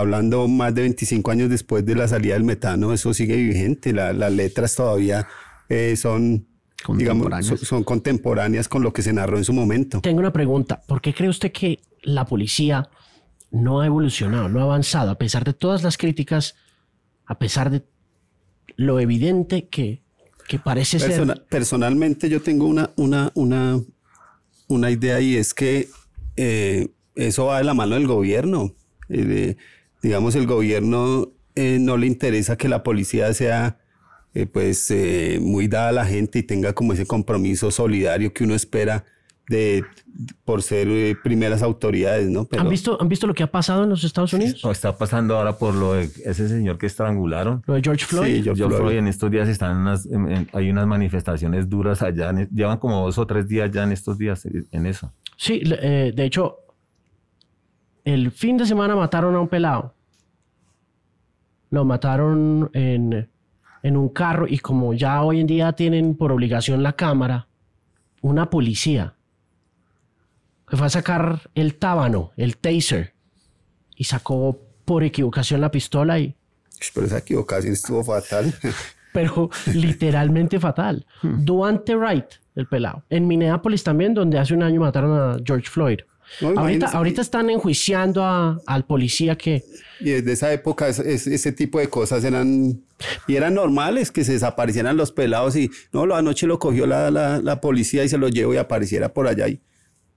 [0.00, 4.12] hablando más de 25 años después de la salida del metano, eso sigue vigente, la-
[4.12, 5.26] las letras todavía
[5.68, 6.46] eh, son,
[6.96, 7.46] digamos, Contemporáneas.
[7.46, 10.00] son, son contemporáneas con lo que se narró en su momento.
[10.00, 10.82] Tengo una pregunta.
[10.86, 12.88] ¿Por qué cree usted que la policía
[13.50, 16.54] no ha evolucionado, no ha avanzado, a pesar de todas las críticas,
[17.26, 17.84] a pesar de
[18.76, 20.02] lo evidente que,
[20.48, 21.44] que parece Persona- ser?
[21.48, 23.80] personalmente yo tengo una, una, una,
[24.68, 25.88] una idea y es que
[26.36, 28.72] eh, eso va de la mano del gobierno.
[29.08, 29.56] Eh,
[30.02, 33.78] digamos, el gobierno eh, no le interesa que la policía sea
[34.34, 38.44] eh, pues eh, muy dada a la gente y tenga como ese compromiso solidario que
[38.44, 39.04] uno espera
[39.48, 39.84] de
[40.44, 42.46] por ser eh, primeras autoridades, ¿no?
[42.46, 44.60] Pero ¿Han, visto, ¿Han visto lo que ha pasado en los Estados Unidos?
[44.64, 47.62] No, está pasando ahora por lo de ese señor que estrangularon.
[47.66, 48.26] Lo de George Floyd.
[48.26, 48.88] Sí, George George Floyd.
[48.88, 52.30] Floyd en estos días están unas- en- en- hay unas manifestaciones duras allá.
[52.30, 55.12] en- llevan como dos o tres días ya en estos días en en eso.
[55.36, 56.56] Sí, eh, de hecho,
[58.06, 59.92] el fin de semana mataron a un pelado.
[61.70, 63.28] Lo mataron en,
[63.82, 67.48] en un carro y como ya hoy en día tienen por obligación la cámara,
[68.22, 69.14] una policía
[70.68, 73.14] que fue a sacar el tábano, el taser,
[73.96, 76.36] y sacó por equivocación la pistola y...
[76.94, 78.54] pero esa equivocación estuvo fatal.
[79.12, 81.06] Pero literalmente fatal.
[81.22, 83.02] Duante Wright, el pelado.
[83.08, 86.00] En Minneapolis también, donde hace un año mataron a George Floyd.
[86.40, 89.64] No, ahorita, ahorita están enjuiciando a- al policía que...
[90.00, 92.82] Y desde esa época es- es- ese tipo de cosas eran
[93.28, 97.10] y eran normales que se desaparecieran los pelados y no, la noche lo cogió la,
[97.10, 99.60] la, la policía y se lo llevó y apareciera por allá y,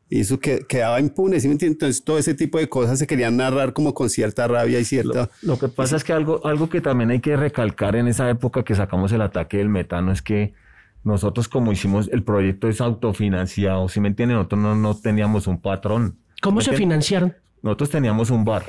[0.10, 1.76] y eso que, quedaba impune, ¿sí me entiendes?
[1.76, 5.30] Entonces todo ese tipo de cosas se querían narrar como con cierta rabia y cierta...
[5.42, 8.64] Lo que pasa es que algo, algo que también hay que recalcar en esa época
[8.64, 10.54] que sacamos el ataque del metano es que
[11.04, 14.38] nosotros como hicimos el proyecto es autofinanciado, si me entienden?
[14.38, 16.18] Nosotros no, no teníamos un patrón.
[16.42, 17.36] ¿Cómo ¿Me se financiaron?
[17.62, 18.64] Nosotros teníamos un bar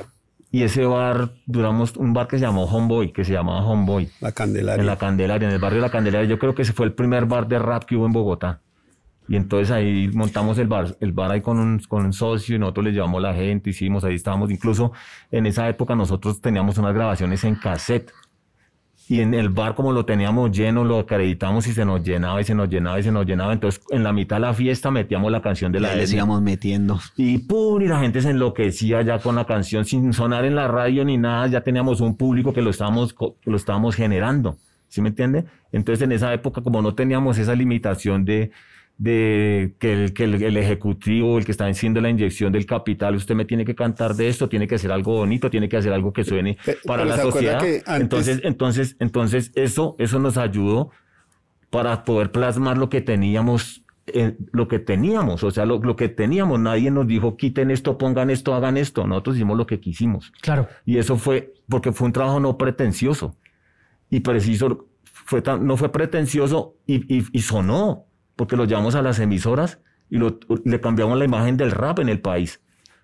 [0.51, 4.09] y ese bar duramos un bar que se llamó Homeboy, que se llamaba Homeboy.
[4.19, 4.81] La Candelaria.
[4.81, 6.29] En la Candelaria, en el barrio de la Candelaria.
[6.29, 8.59] Yo creo que ese fue el primer bar de rap que hubo en Bogotá.
[9.29, 12.59] Y entonces ahí montamos el bar, el bar ahí con un, con un socio y
[12.59, 14.51] nosotros le llevamos la gente, hicimos, ahí estábamos.
[14.51, 14.91] Incluso
[15.31, 18.11] en esa época nosotros teníamos unas grabaciones en cassette.
[19.09, 22.43] Y en el bar, como lo teníamos lleno, lo acreditamos y se nos llenaba y
[22.45, 23.51] se nos llenaba y se nos llenaba.
[23.51, 26.19] Entonces, en la mitad de la fiesta metíamos la canción de Y la les etnia.
[26.19, 26.99] íbamos metiendo.
[27.17, 30.67] Y pum, y la gente se enloquecía ya con la canción sin sonar en la
[30.69, 34.55] radio ni nada, ya teníamos un público que lo estábamos, que lo estábamos generando,
[34.87, 35.43] ¿sí me entiende?
[35.73, 38.51] Entonces en esa época como no teníamos esa limitación de,
[39.05, 43.15] de que, el, que el, el ejecutivo, el que está haciendo la inyección del capital,
[43.15, 45.91] usted me tiene que cantar de esto, tiene que hacer algo bonito, tiene que hacer
[45.91, 47.83] algo que suene para pero la ¿se acuerda sociedad.
[47.87, 50.91] antes- Entonces, entonces, entonces eso, eso nos ayudó
[51.71, 56.07] para poder plasmar lo que teníamos, eh, lo que teníamos, o sea, lo, lo que
[56.07, 60.31] teníamos, nadie nos dijo quiten esto, pongan esto, hagan esto, nosotros hicimos lo que quisimos.
[60.41, 60.67] Claro.
[60.85, 63.35] Y eso fue porque fue un trabajo no pretencioso
[64.11, 68.05] y preciso, fue tan- no fue pretencioso y, y- y sonó,
[68.41, 69.77] porque lo llevamos a las emisoras
[70.09, 72.59] y lo- le cambiamos la imagen del rap en el país.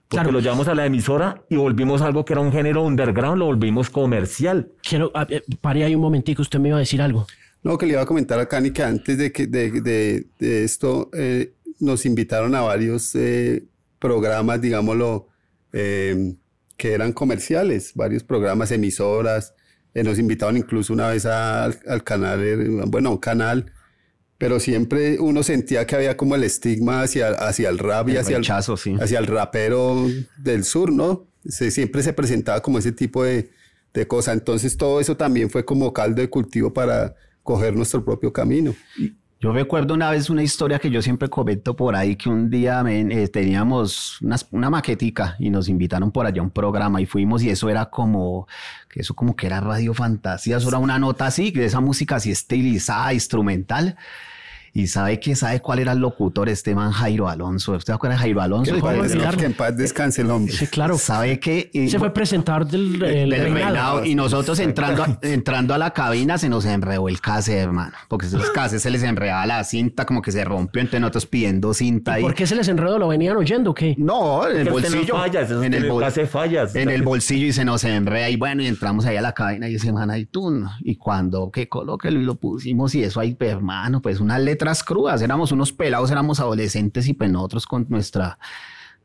[0.07, 0.31] Porque Claro.
[0.31, 3.91] lo llevamos a la emisora y volvimos algo que era un género underground, lo volvimos
[3.91, 4.71] comercial.
[4.81, 5.11] Quiero...
[5.13, 7.27] ah, eh, Pare ahí un momentico, usted me iba a decir algo.
[7.61, 10.63] No, que le iba a comentar a Cani que antes de, que, de, de- de
[10.63, 13.63] esto eh, nos invitaron a varios eh,
[13.99, 15.27] programas, digámoslo,
[15.71, 16.33] eh,
[16.77, 19.53] que eran comerciales, varios programas, emisoras.
[19.93, 22.39] eh, nos invitaron incluso una vez a- al, al canal,
[22.87, 23.71] bueno, a un canal,
[24.37, 28.17] pero siempre uno sentía que había como el estigma hacia, hacia el rap y El
[28.19, 28.95] hacia rechazo, sí.
[28.99, 31.25] hacia el rapero del sur, ¿no?
[31.45, 33.49] Se- siempre se presentaba como ese tipo de,
[33.93, 34.33] de cosa.
[34.33, 38.75] Entonces todo eso también fue como caldo de cultivo para coger nuestro propio camino.
[39.39, 42.83] Yo recuerdo una vez una historia que yo siempre comento por ahí, que un día
[42.87, 47.43] eh, teníamos unas- una maquetica y nos invitaron por allá a un programa y fuimos
[47.43, 48.47] y eso era como,
[48.89, 52.15] que eso como que era radio fantasía, eso era una nota así, de esa música
[52.15, 53.95] así estilizada, instrumental.
[54.73, 57.73] Y sabe que sabe cuál era el locutor, este man Jairo Alonso.
[57.73, 58.73] ¿Usted acuerda de Jairo Alonso?
[58.73, 59.39] Que, ¿Cómo en paz- olvidarlo?
[59.39, 60.53] que en paz descanse el hombre.
[60.53, 60.97] Sí, claro.
[60.97, 63.53] ¿Sabe que Se fue presentador del, el del reinado.
[63.55, 64.05] reinado.
[64.05, 67.93] Y nosotros entrando a, entrando a la cabina se nos enredó el cassette, hermano.
[68.07, 70.81] Porque esos cassettes se les enredaba la cinta, como que se rompió.
[70.81, 72.21] Entonces nosotros pidiendo cinta ahí.
[72.21, 72.99] ¿Por qué se les enredó?
[72.99, 73.95] ¿Lo venían oyendo o qué?
[73.97, 75.15] No, en el no bolsillo.
[75.15, 76.75] fallas, en el, bol- fallas.
[76.75, 78.29] en el bolsillo y se nos enreda.
[78.29, 80.51] Y bueno, y entramos ahí a la cabina y ese man ahí tú.
[80.51, 80.69] no.
[80.81, 84.83] Y cuando que colóquelo y lo pusimos y eso ahí, pues, hermano, pues unas letras
[84.83, 85.21] crudas.
[85.21, 88.37] Éramos unos pelados, éramos adolescentes y pues nosotros con nuestra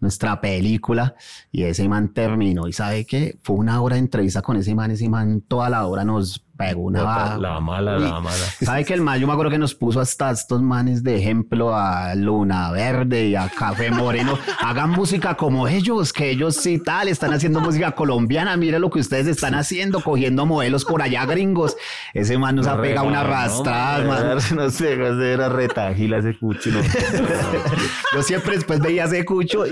[0.01, 1.15] nuestra película
[1.53, 4.91] y ese man terminó y sabe que fue una hora de entrevista con ese man,
[4.91, 8.37] ese man toda la hora nos pegó una La, la mala, la mala.
[8.63, 11.75] ¿Sabe que el man, yo me acuerdo que nos puso hasta estos manes de ejemplo
[11.75, 14.39] a Luna Verde y a Café Moreno?
[14.61, 18.57] Hagan música como ellos, que ellos sí tal, están haciendo música colombiana.
[18.57, 21.77] Mire lo que ustedes están haciendo, cogiendo modelos por allá gringos.
[22.15, 24.39] Ese man nos ha pegado una arrastrada, man.
[24.55, 26.71] No sé, era retagila ese cucho.
[26.71, 26.81] no.
[28.15, 29.65] Yo siempre después veía ese cucho.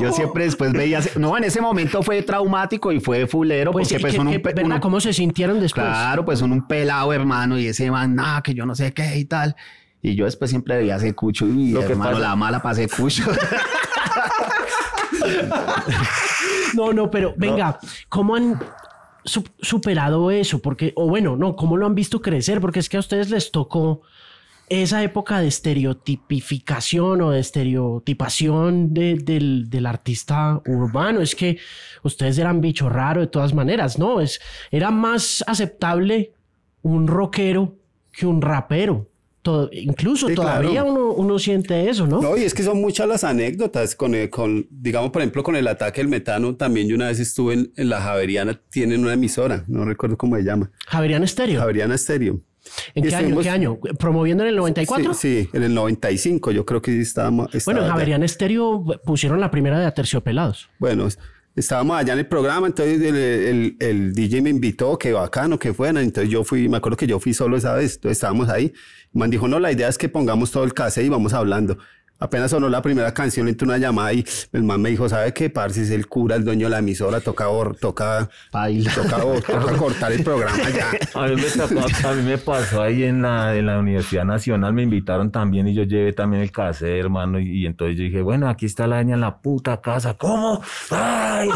[0.00, 1.18] Yo siempre después veía ese...
[1.18, 5.00] No, en ese momento fue traumático y fue fulero Pues, porque ¿y pues uno- ¿Cómo
[5.00, 5.86] se sintieron después?
[5.86, 9.16] Claro, pues son un pelado, hermano, y ese man, nada, que yo no sé qué
[9.18, 9.56] y tal.
[10.02, 12.80] Y yo después siempre veía ese cucho y Lo que hermano, pasa- la mala para
[12.80, 13.24] ese cucho.
[16.74, 17.78] No, no, pero venga,
[18.08, 18.58] ¿cómo han
[19.24, 20.60] su- superado eso?
[20.60, 22.60] Porque, o bueno, no, ¿cómo lo han visto crecer?
[22.60, 24.02] Porque es que a ustedes les tocó
[24.70, 31.20] esa época de estereotipificación o de estereotipación de- del, del artista urbano.
[31.20, 31.58] Es que
[32.02, 34.20] ustedes eran bicho raro de todas maneras, ¿no?
[34.20, 36.32] Es, era más aceptable
[36.82, 37.76] un rockero
[38.12, 39.08] que un rapero.
[39.40, 40.92] Todo- incluso Sí, todavía claro.
[40.92, 42.20] uno, uno siente eso, ¿no?
[42.20, 45.56] No, y es que son muchas las anécdotas con, el- con digamos, por ejemplo, con
[45.56, 46.56] el ataque del metano.
[46.56, 50.36] También yo una vez estuve en, en la Javeriana, tienen una emisora, no recuerdo cómo
[50.36, 51.60] se llama, Javerian Estéreo.
[51.60, 52.40] Javeriana Stereo.
[52.94, 53.18] ¿En qué año?
[53.18, 53.78] ¿En estuvimos- qué año?
[53.98, 55.14] ¿Promoviendo en el 94?
[55.14, 57.48] Sí, sí, en el 95, yo creo que sí estábamos.
[57.64, 57.88] Bueno, en.
[57.90, 60.68] Javerian Estéreo pusieron la primera de Aterciopelados.
[60.78, 61.08] Bueno,
[61.56, 65.72] estábamos allá en el programa, entonces el, el- el DJ me invitó, que bacano, que
[65.74, 65.98] fueran.
[66.04, 68.72] Entonces yo fui, me acuerdo que yo fui solo esa vez, entonces estábamos ahí.
[69.12, 71.78] Man dijo, no, la idea es que pongamos todo el cassette y vamos hablando.
[72.20, 75.32] Apenas sonó la primera canción, le entró una llamada y el man me dijo, ¿sabe
[75.32, 75.82] qué, parce?
[75.82, 78.92] Es el cura, el dueño de la emisora, toca, bor- toca, Baila.
[78.92, 80.90] toca, toca cortar el programa ya.
[81.14, 84.72] A mí, me tocó- a mí me pasó ahí en la, en la Universidad Nacional,
[84.72, 88.20] me invitaron también y yo llevé también el cassette, hermano, y, y entonces yo dije,
[88.22, 90.60] bueno, aquí está la niña en la puta casa, ¿cómo?
[90.90, 91.50] ¡Ay!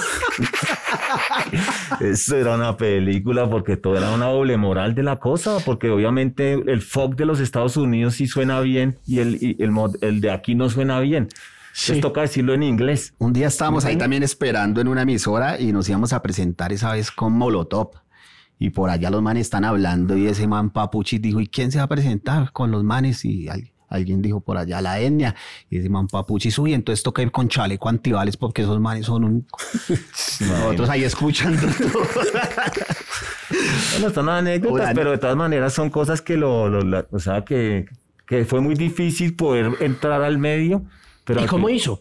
[2.00, 6.52] Eso era una película porque todo era una doble moral de la cosa, porque obviamente
[6.54, 10.30] el folk de los Estados Unidos sí suena bien y el, y el, el de
[10.30, 11.28] aquí no suena bien.
[11.74, 11.92] Sí.
[11.92, 13.14] Entonces toca decirlo en inglés.
[13.18, 16.92] Un día estábamos ahí también esperando en una emisora y nos íbamos a presentar esa
[16.92, 17.90] vez con Molotov.
[18.58, 21.78] Y por allá los manes están hablando y ese man Papuchi dijo, ¿y quién se
[21.78, 23.24] va a presentar con los manes?
[23.24, 25.34] Y al- alguien dijo por allá la etnia.
[25.70, 29.24] Y ese man Papuchi sube, entonces toca ir con chaleco antibales porque esos manes son
[29.24, 29.46] un...
[30.40, 32.02] Nosotros ahí escuchando todo.
[33.92, 37.18] Bueno, son anécdotas, Una- pero de todas maneras son cosas que lo, lo- la- o
[37.18, 37.86] sea, que,
[38.26, 40.84] que fue muy difícil poder entrar al medio.
[41.24, 41.98] Pero ¿Y cómo fin- hizo?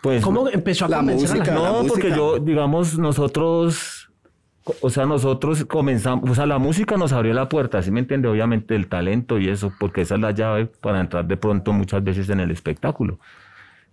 [0.00, 2.16] Pues, ¿Cómo empezó a la convencer a la música, no, la porque música.
[2.16, 4.05] yo, digamos, nosotros,
[4.80, 8.28] o sea, nosotros comenzamos, o sea, la música nos abrió la puerta, ¿sí me entiende?
[8.28, 12.02] Obviamente el talento y eso, porque esa es la llave para entrar de pronto muchas
[12.02, 13.18] veces en el espectáculo.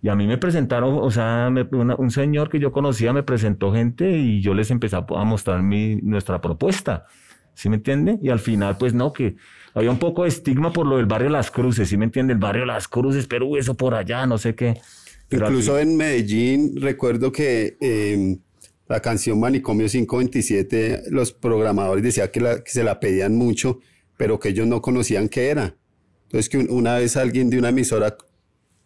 [0.02, 3.22] Y a mí me presentaron, o sea, me- una- un señor que yo conocía me
[3.22, 7.06] presentó gente y yo les empecé a, a mostrar mi, nuestra propuesta,
[7.54, 8.18] ¿sí me entiende?
[8.22, 9.36] Y al final, pues no, que
[9.74, 12.32] había un poco de estigma por lo del barrio Las Cruces, ¿sí me entiende?
[12.34, 14.80] El barrio Las Cruces, pero uy, eso por allá, no sé qué.
[15.28, 18.38] Pero Incluso en Medellín, recuerdo que eh,
[18.88, 23.80] la canción Manicomio 527, los programadores decían que, la- que se la pedían mucho,
[24.16, 25.76] pero que ellos no conocían qué era.
[26.24, 28.16] Entonces, que un- una vez alguien de una emisora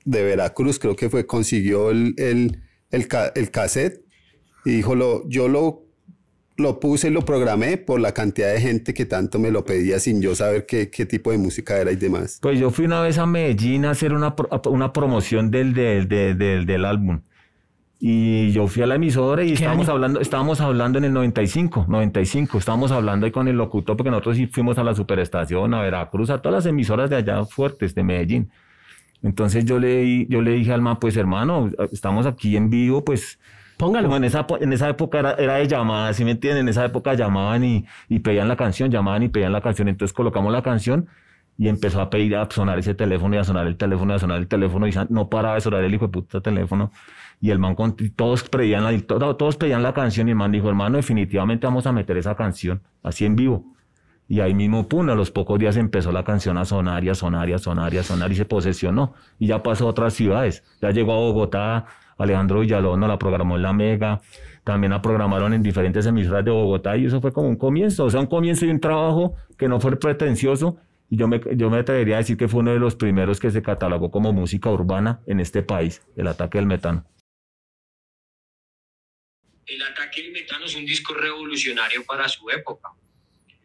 [0.04, 4.04] de Veracruz, creo que fue, consiguió el, el, el, el cassette
[4.64, 5.84] y dijo, lo, yo lo,
[6.56, 9.98] lo puse y lo programé por la cantidad de gente que tanto me lo pedía
[10.00, 12.38] sin yo saber qué, qué tipo de música era y demás.
[12.42, 14.34] Pues yo fui una vez a Medellín a hacer una,
[14.66, 17.20] una promoción del, del, del- del álbum.
[18.00, 19.94] Y yo fui a la emisora y ¿Qué estábamos año?
[19.94, 24.36] hablando, estábamos hablando en el 95, 95, estábamos hablando ahí con el locutor porque nosotros
[24.36, 28.04] sí fuimos a la superestación, a Veracruz, a todas las emisoras de allá fuertes de
[28.04, 28.50] Medellín.
[29.22, 33.40] Entonces yo le, yo le dije al man, pues hermano, estamos aquí en vivo, pues
[33.76, 34.06] Póngalo.
[34.06, 36.62] como en esa, en esa época era, era de llamadas, ¿sí me entienden?
[36.62, 39.88] En esa época llamaban y, y pedían la canción, llamaban y pedían la canción.
[39.88, 41.08] Entonces colocamos la canción
[41.56, 44.18] y empezó a pedir a sonar ese teléfono y a sonar el teléfono y a
[44.20, 46.92] sonar el teléfono y no paraba de sonar el hijo de puta teléfono.
[47.40, 50.68] Y el man, con- todos pedían la, todos pedían la canción y el man dijo,
[50.68, 53.64] hermano, definitivamente vamos a meter esa canción así en vivo.
[54.30, 57.14] Y ahí mismo, pum, a los pocos días empezó la canción a sonar y a
[57.14, 59.14] sonar y a sonar y a sonar y se posesionó.
[59.38, 60.62] Y ya pasó a otras ciudades.
[60.82, 61.86] Ya llegó a Bogotá,
[62.18, 64.20] Alejandro Villalón la programó en La Mega,
[64.64, 68.10] también la programaron en diferentes emisoras de Bogotá y eso fue como un comienzo, o
[68.10, 70.76] sea, un comienzo y un trabajo que no fue pretencioso.
[71.08, 73.50] Y yo me, yo me atrevería a decir que fue uno de los primeros que
[73.50, 77.04] se catalogó como música urbana en este país, el ataque del metano.
[79.68, 82.88] El ataque del metano es un disco revolucionario para su época.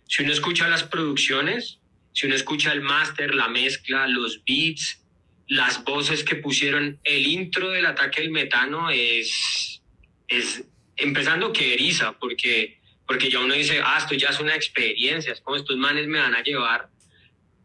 [0.07, 1.79] Si uno escucha las producciones,
[2.11, 5.01] si uno escucha el máster, la mezcla, los beats,
[5.47, 9.81] las voces que pusieron, el intro del ataque del metano es,
[10.27, 10.63] es
[10.97, 15.41] empezando que eriza, porque, porque ya uno dice, ah, esto ya es una experiencia, es
[15.41, 16.89] como estos manes me van a llevar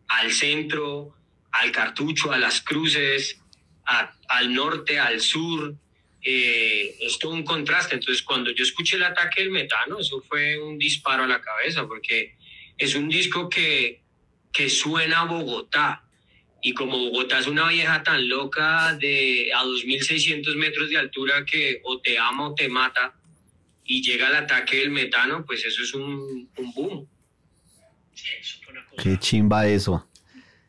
[0.08, 1.14] al centro,
[1.50, 3.40] al cartucho, a las cruces,
[4.28, 5.74] al norte, al sur.
[6.22, 7.94] Eh, es todo un contraste.
[7.94, 11.86] Entonces, cuando yo escuché el ataque del metano, eso fue un disparo a la cabeza,
[11.86, 12.36] porque
[12.76, 14.02] es un disco que,
[14.52, 16.04] que suena a Bogotá.
[16.60, 21.80] Y como Bogotá es una vieja tan loca de a 2.600 metros de altura que
[21.84, 23.14] o te ama o te mata,
[23.84, 27.08] y llega el ataque del metano, pues eso es un, un boom.
[29.02, 30.07] Qué chimba eso.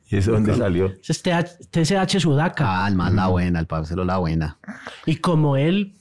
[0.09, 0.91] ¿Y eso dónde salió?
[1.07, 2.83] Es TSH Sudaca.
[2.83, 4.57] Ah, el más la buena, el parcero la buena.
[5.05, 5.93] Y como él,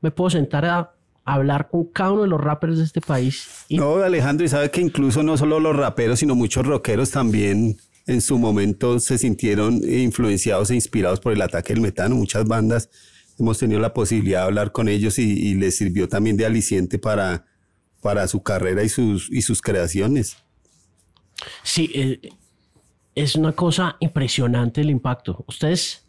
[0.00, 3.66] me puedo sentar a hablar con cada uno de los rappers de este país.
[3.70, 8.20] No, Alejandro, y sabe que incluso no solo los raperos, sino muchos rockeros también en
[8.20, 12.16] su momento se sintieron influenciados e inspirados por el ataque del metano.
[12.16, 12.88] Muchas bandas
[13.38, 17.46] hemos tenido la posibilidad de hablar con ellos y, les sirvió también de aliciente para,
[18.00, 20.36] para su carrera y sus, y sus creaciones.
[21.62, 22.20] Sí, eh,
[23.14, 25.44] es una cosa impresionante el impacto.
[25.46, 26.06] ¿Ustedes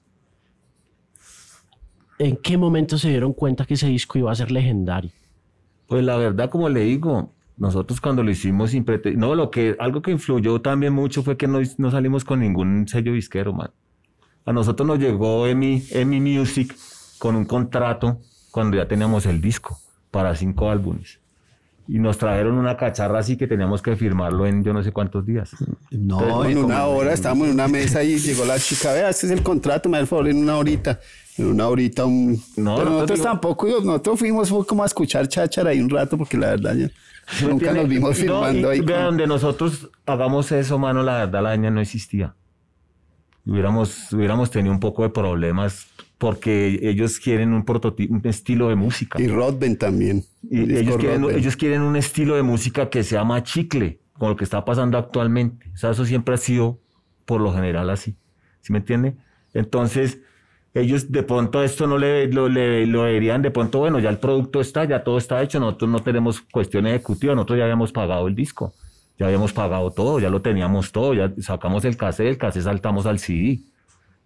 [2.20, 5.12] en qué momento se dieron cuenta que ese disco iba a ser legendario?
[5.88, 8.86] Pues la verdad, como le digo, nosotros cuando lo hicimos sin
[9.16, 12.88] no, lo que, algo que influyó también mucho fue que no, no salimos con ningún
[12.88, 13.72] sello disquero, man.
[14.46, 16.76] A nosotros nos llegó Emi, Emi Music
[17.20, 18.20] con un contrato
[18.52, 19.78] cuando ya teníamos el disco
[20.12, 21.20] para cinco álbumes.
[21.88, 25.26] Y nos trajeron una cacharra así que teníamos que firmarlo en yo no sé cuántos
[25.26, 25.52] días.
[25.92, 29.32] No, en una hora estábamos en una mesa y llegó la chica, vea, este es
[29.34, 31.00] el contrato, me da el favor en una horita.
[31.38, 32.42] En una horita, un...
[32.56, 36.52] No, Pero nosotros tampoco, nosotros fuimos como a escuchar cháchara ahí un rato porque la
[36.52, 36.90] verdad ya...
[37.48, 38.80] Nunca nos vimos firmando ahí.
[38.80, 42.36] donde nosotros hagamos eso, mano, la verdad la daña no existía.
[43.46, 48.76] Hubiéramos, hubiéramos tenido un poco de problemas porque ellos quieren un prototipo, un estilo de
[48.76, 49.22] música.
[49.22, 50.24] Y Rodben también.
[50.50, 54.36] Y ellos quieren, ellos quieren, un estilo de música que sea más chicle, con lo
[54.36, 55.70] que está pasando actualmente.
[55.74, 56.80] O sea, eso siempre ha sido
[57.26, 58.16] por lo general así.
[58.62, 59.16] ¿Sí me entiende?
[59.54, 60.20] Entonces,
[60.74, 64.18] ellos de pronto esto no le lo, le, lo verían de pronto, bueno, ya el
[64.18, 68.28] producto está, ya todo está hecho, nosotros no tenemos cuestión ejecutiva, nosotros ya habíamos pagado
[68.28, 68.74] el disco,
[69.20, 73.06] ya habíamos pagado todo, ya lo teníamos todo, ya sacamos el cassette, el cassette saltamos
[73.06, 73.62] al CD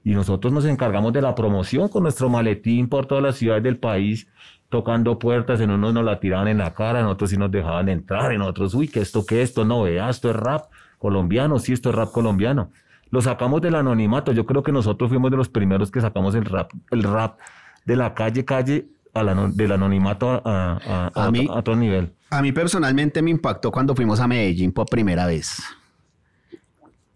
[0.07, 3.75] y nosotros nos encargamos de la promoción con nuestro maletín por todas las ciudades del
[3.75, 4.25] país,
[4.69, 7.89] tocando puertas, en unos nos la tiraban en la cara, en otros sí nos dejaban
[7.89, 10.67] entrar, en otros, uy, que esto, que esto, no vea, esto es rap
[10.97, 12.71] colombiano, sí, esto es rap colombiano.
[13.09, 16.45] Lo sacamos del anonimato, yo creo que nosotros fuimos de los primeros que sacamos el
[16.45, 17.37] rap, el rap
[17.83, 22.13] de la calle, calle, a la, del anonimato a, a, a otro nivel.
[22.29, 25.61] A mí personalmente me impactó cuando fuimos a Medellín por primera vez.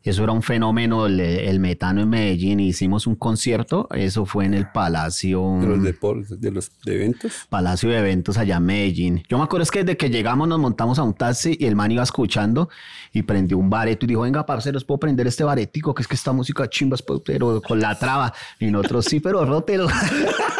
[0.03, 2.59] Eso era un fenómeno, el, metano en Medellín.
[2.59, 5.57] Hicimos un concierto, eso fue en el Palacio.
[5.59, 7.45] ¿De los deportes, de los eventos?
[7.49, 9.23] Palacio de Eventos allá en Medellín.
[9.29, 11.75] Yo me acuerdo es que desde que llegamos nos montamos a un taxi y el
[11.75, 12.69] man iba escuchando
[13.13, 16.15] y prendió un bareto y dijo: Venga, parceros, puedo prender este baretico, que es que
[16.15, 18.33] esta música chimbas, pero con la traba.
[18.59, 19.87] Y nosotros sí, pero rótelo.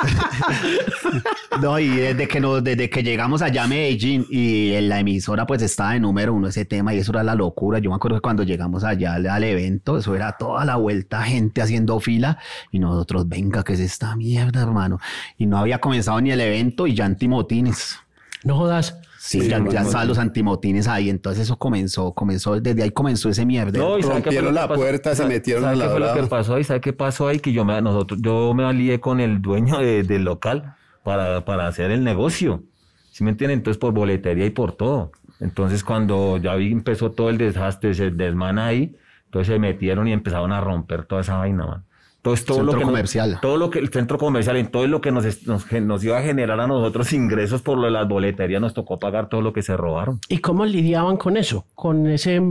[1.62, 5.46] no, y desde que, nos, desde que llegamos allá a Medellín y en la emisora
[5.46, 7.78] pues estaba de número uno ese tema y eso era la locura.
[7.78, 11.62] Yo me acuerdo que cuando llegamos allá al, evento, eso era toda la vuelta, gente
[11.62, 12.38] haciendo fila
[12.70, 14.98] y nosotros, venga, ¿qué es esta mierda, hermano?
[15.38, 17.98] Y no había comenzado ni el evento y ya antimotines.
[18.44, 18.98] No jodas.
[19.18, 23.78] Sí, ya, estaban los antimotines ahí, entonces eso comenzó, comenzó, desde ahí comenzó ese mierda.
[23.78, 26.64] No, y rompieron la puerta, se metieron a la qué fue lo que pasó ahí?
[26.64, 27.38] ¿Sabe qué pasó ahí?
[27.38, 31.90] Que yo me, nosotros, yo me alié con el dueño del local para, para hacer
[31.90, 32.64] el negocio.
[33.12, 33.58] ¿Sí me entienden?
[33.58, 35.12] Entonces por boletería y por todo.
[35.38, 38.96] Entonces cuando ya vi, empezó todo el desastre, se desmana ahí,
[39.26, 41.84] entonces se metieron y empezaron a romper toda esa vaina, man.
[42.20, 43.38] Entonces, todo centro lo que comercial.
[43.40, 46.60] todo lo que el centro comercial, en todo lo que nos, nos, iba a generar
[46.60, 49.74] a nosotros ingresos por lo de las boleterías, nos tocó pagar todo lo que se
[49.74, 50.20] robaron.
[50.28, 51.64] ¿Y cómo lidiaban con eso?
[51.74, 52.42] Con ese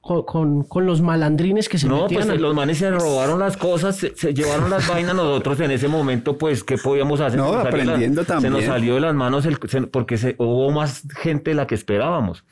[0.00, 2.20] con, con, los malandrines que se no, metían.
[2.20, 5.16] No, pues los manes se robaron las cosas, se, llevaron las vainas.
[5.16, 7.40] Nosotros en ese momento, pues, ¿qué podíamos hacer?
[7.40, 8.52] No, aprendiendo también.
[8.52, 9.58] Se nos salió de las manos el,
[9.90, 12.44] porque se, hubo más gente de la que esperábamos.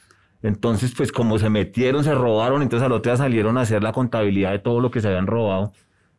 [0.42, 3.92] Entonces, pues como se metieron, se robaron, entonces al otro día salieron a hacer la
[3.92, 5.72] contabilidad de todo lo que se habían robado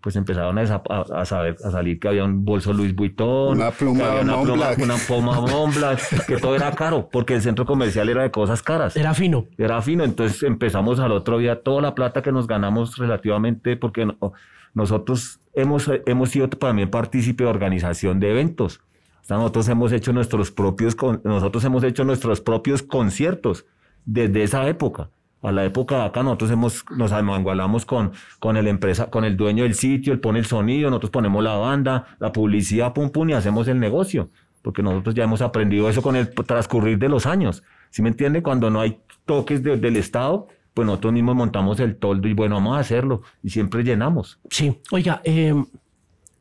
[0.05, 3.71] pues empezaron a, a- a saber, a salir que había un bolso Louis Vuitton, Una
[3.71, 8.07] pluma que una pluma, una pluma Montblanc, que todo era caro, porque el centro comercial
[8.09, 8.95] era de cosas caras.
[8.95, 9.47] Era fino.
[9.57, 14.05] Era fino, entonces empezamos al otro día toda la plata que nos ganamos relativamente, porque
[14.05, 14.33] no-
[14.75, 18.81] nosotros hemos, hemos sido también partícipe de organización de eventos.
[19.21, 23.65] O sea, nosotros hemos hecho nuestros propios, con- nosotros hemos hecho nuestros propios conciertos
[24.05, 25.09] desde esa época.
[25.47, 29.63] A la época acá nosotros hemos, nos amangualamos con, con el empresa, con el dueño
[29.63, 33.33] del sitio, él pone el sonido, nosotros ponemos la banda, la publicidad, pum pum, y
[33.33, 34.29] hacemos el negocio.
[34.61, 37.61] Porque nosotros ya hemos aprendido eso con el transcurrir de los años.
[37.91, 38.41] ¿Sí me entiende?
[38.41, 42.55] Cuando no hay toques de- del Estado, pues nosotros mismos montamos el toldo y bueno,
[42.55, 43.21] vamos a hacerlo.
[43.43, 44.39] Y siempre llenamos.
[44.49, 44.81] Sí.
[44.91, 45.53] Oiga, eh,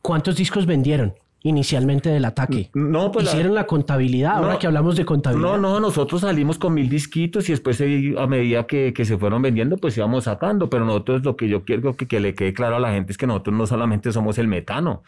[0.01, 1.15] ¿cuántos discos vendieron
[1.45, 2.71] inicialmente del ataque?
[2.75, 5.51] No, pues Hicieron la, contabilidad, ahora que hablamos de contabilidad.
[5.53, 9.19] No, no, nosotros salimos con mil disquitos y después eh, a medida que, que se
[9.19, 10.71] fueron vendiendo, pues íbamos sacando.
[10.71, 13.19] Pero nosotros lo que yo quiero que, que le quede claro a la gente es
[13.19, 15.03] que nosotros no solamente somos el metano.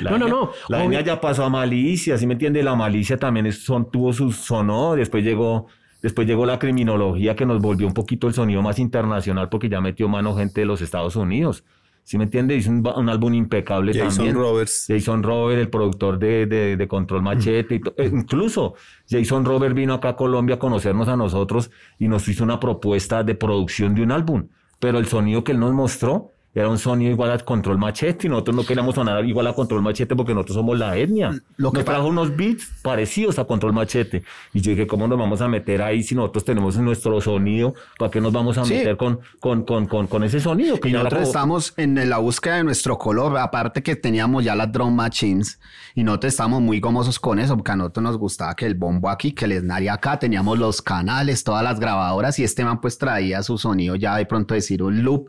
[0.00, 2.62] La No, no, no, La etnia ya pasó a malicia, ¿sí me entiende?
[2.62, 5.68] La malicia también es- son, tuvo su sonó, después llegó,
[6.02, 9.80] después llegó la criminología que nos volvió un poquito el sonido más internacional porque ya
[9.80, 11.64] metió mano gente de los Estados Unidos.
[12.08, 12.56] ¿Sí me entiende?
[12.56, 14.34] Hizo un, álbum impecable Jason también.
[14.36, 14.86] Roberts.
[14.88, 17.74] Jason Robert, el productor de, de- de Control Machete.
[17.74, 22.08] y to- eh, incluso Jason Robert vino acá a Colombia a conocernos a nosotros y
[22.08, 24.48] nos hizo una propuesta de producción de un álbum.
[24.80, 28.30] Pero el sonido que él nos mostró era un sonido igual a Control Machete y
[28.30, 31.30] nosotros no queríamos sonar igual a Control Machete porque nosotros somos la etnia.
[31.56, 34.22] Lo que nos trajo unos beats parecidos a Control Machete.
[34.52, 37.74] Y yo dije, ¿cómo nos vamos a meter ahí si nosotros tenemos nuestro sonido?
[37.98, 38.74] ¿Para qué nos vamos a Sí.
[38.74, 40.78] meter con, con, con, con, con ese sonido?
[40.80, 44.54] Que Y nosotros la- estamos en la búsqueda de nuestro color, aparte que teníamos ya
[44.54, 45.60] las drum machines
[45.94, 49.08] y nosotros estamos muy gomosos con eso, porque a nosotros nos gustaba que el bombo
[49.08, 52.98] aquí, que el snare acá, teníamos los canales, todas las grabadoras y este man pues
[52.98, 55.28] traía su sonido ya de pronto decir un loop.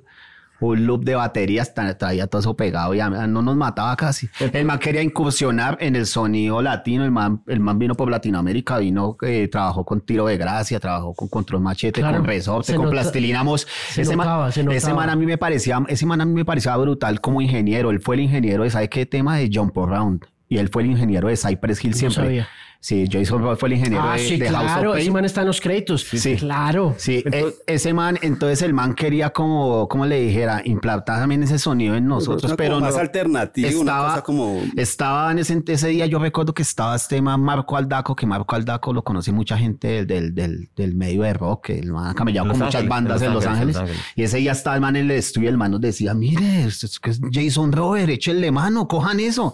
[0.62, 4.28] Un loop de baterías, tra- traía todo eso pegado y a- no nos mataba casi.
[4.54, 8.78] El man quería incursionar en el sonido latino, el man, el man vino por Latinoamérica,
[8.80, 12.86] vino, eh, trabajó con Tiro de Gracia, trabajó con Control Machete, Claro, con Resorte, con
[12.86, 13.68] nota- Plastilina Mos.
[13.90, 16.46] se Ese man- notaba, ese man a mí me parecía, ese man a mí me
[16.46, 17.90] parecía brutal como ingeniero.
[17.92, 19.38] Él fue el ingeniero de, ¿sabe qué tema?
[19.38, 20.26] De Jump Around.
[20.52, 22.24] Y él fue el ingeniero de Cypress Hill No siempre.
[22.24, 22.48] sabía.
[22.82, 24.92] Sí, Jason Ross fue el ingeniero Ah, de, sí, de House claro.
[24.92, 25.14] of Ese Pain.
[25.14, 26.02] man está en los créditos.
[26.02, 26.38] Sí.
[26.38, 26.96] claro.
[26.98, 31.44] Sí, Entonces- e- ese man, entonces el man quería como, como le dijera, implantar también
[31.44, 35.62] ese sonido en nosotros, Una pero más no- alternativo, una cosa como- Estaba en ese,
[35.68, 39.34] ese día, yo recuerdo que estaba este man Marco Aldaco, que Marco Aldaco lo conoce
[39.34, 42.58] mucha gente del, del, del, del medio de rock, que el man ha camellado Los
[42.58, 43.78] con muchas Ángeles, bandas Los en Los Ángeles,
[44.16, 46.64] y ese día estaba el man en el estudio y el man nos decía, mire,
[46.64, 49.54] esto es que es Jason Robert, échenle mano, cojan eso.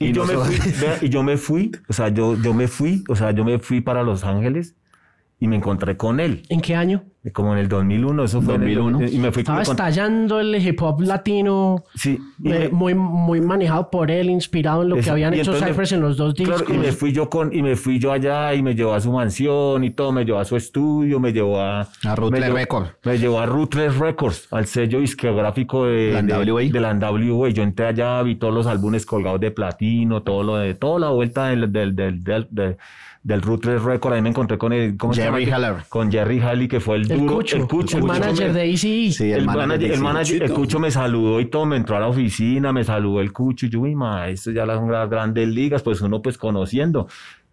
[0.00, 3.04] Y, yo me fui, vea, y yo me fui, o sea, yo, yo me fui,
[3.08, 4.76] o sea, yo me fui para Los Ángeles
[5.38, 7.02] y me encontré con él, ¿En qué año?
[7.34, 9.08] como en el 2001, eso fue en el 2001.
[9.12, 11.82] y me fui Estaba con- estallando el hip hop latino.
[11.96, 15.40] Sí, y eh, me- muy, muy manejado por él, inspirado en lo que habían y
[15.40, 16.62] hecho me- Cyphers en los dos discos.
[16.62, 19.00] Claro, y me fui yo con, y me fui yo allá y me llevó a
[19.00, 21.80] su mansión y todo, me llevó a su estudio, me llevó a...
[22.04, 22.90] A Ruthless Records.
[23.04, 26.62] Me llevó a Ruthless Records, al sello discográfico de La de- NWA.
[26.62, 27.48] de la NWA.
[27.50, 31.08] Yo entré allá, vi todos los álbumes colgados de platino, todo lo de, toda la
[31.10, 32.76] vuelta del, del, del, del,
[33.26, 34.14] del, Ruthless Record.
[34.14, 35.68] Ahí me encontré con el, ¿cómo se Jerry llama?
[35.68, 35.84] Haller.
[35.88, 38.72] Con Jerry Halley, que fue el, el duro, Cucho, el Cucho, el manager me- de
[38.72, 39.12] ACE.
[39.12, 40.52] Sí, el, manager manager, el, manager- el.
[40.52, 43.70] Cucho me saludó y todo, me entró a la oficina, me saludó el Cucho, y
[43.70, 47.08] yo, uy, ma, esto ya las las grandes ligas, pues uno pues conociendo.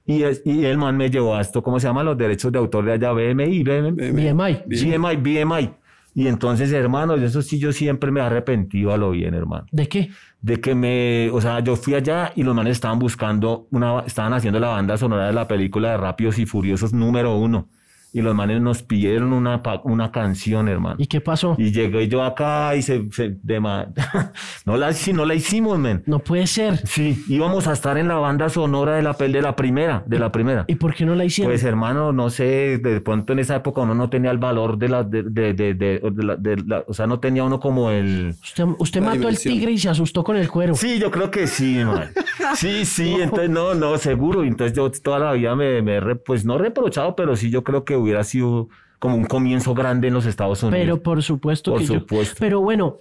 [0.06, 2.04] Y, es- y el man me llevó a esto, ¿cómo se llama?
[2.04, 4.58] Los derechos de autor de allá, BMI, BMI, BMI.
[4.68, 5.70] BMI, BMI.
[6.16, 9.66] Y entonces, hermano, de eso sí yo siempre me he arrepentido a lo bien, hermano.
[9.72, 10.12] ¿De qué?
[10.44, 14.34] De que me, o sea, yo fui allá y los manes estaban buscando, una, estaban
[14.34, 17.70] haciendo la banda sonora de la película de Rápidos y Furiosos número uno.
[18.16, 20.96] Y los manes nos pidieron una, una canción, hermano.
[21.00, 21.56] ¿Y qué pasó?
[21.58, 23.60] Y llegué yo acá y se, se de
[24.66, 26.04] no la si no la hicimos, men.
[26.06, 26.86] No puede ser.
[26.86, 30.20] Sí, íbamos a estar en la banda sonora de la pel de la primera, de
[30.20, 30.66] la primera.
[30.68, 31.52] ¿Y por qué no la hicieron?
[31.52, 34.90] Pues hermano, no sé, de pronto en esa época uno no tenía el valor de
[34.90, 37.90] la, de, de, de, de- de la, de la- o sea, no tenía uno como
[37.90, 38.36] el...
[38.44, 39.54] usted usted mató al dimensión.
[39.56, 40.76] tigre y se asustó con el cuero.
[40.76, 42.10] Sí, yo creo que sí, man.
[42.56, 44.44] Sí, sí, entonces no, no, seguro.
[44.44, 47.64] Entonces yo toda la vida me, me he re- pues no reprochado, pero sí yo
[47.64, 50.80] creo que hubiera sido como un comienzo grande en los Estados Unidos.
[50.82, 52.36] Pero por supuesto Por que yo- supuesto.
[52.40, 52.98] Pero bueno,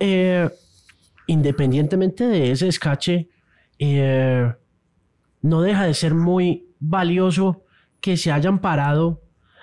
[0.00, 0.48] eh,
[1.26, 3.28] independientemente de ese escache,
[3.78, 4.52] eh,
[5.42, 7.62] no deja de ser muy valioso
[8.00, 9.20] que se hayan parado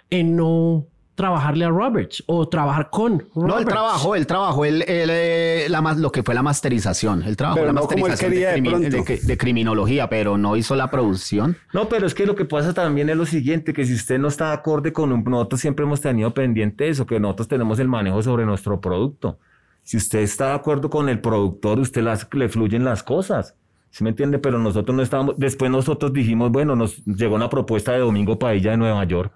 [0.10, 0.86] en no
[1.20, 3.36] trabajarle a Roberts o trabajar con Roberts.
[3.36, 7.24] No, él trabajó, él trabajó el, el, eh, la, mas- lo que fue la masterización.
[7.24, 11.57] Él trabajó Pero la no masterización crimi- de criminología, pero no hizo la producción.
[11.74, 14.30] No, pero es que lo que pasa también es lo siguiente, que si usted no
[14.30, 17.89] está de acorde con un, nosotros siempre hemos tenido pendiente eso, que nosotros tenemos el
[17.89, 19.38] manejo sobre nuestro producto.
[19.84, 23.55] Si usted está de acuerdo con el productor, usted las, le fluyen las cosas.
[23.91, 24.38] ¿Sí me entiende?
[24.38, 28.72] Pero nosotros no estábamos, después nosotros dijimos, bueno, nos llegó una propuesta de Domingo Padilla
[28.72, 29.34] de Nueva York,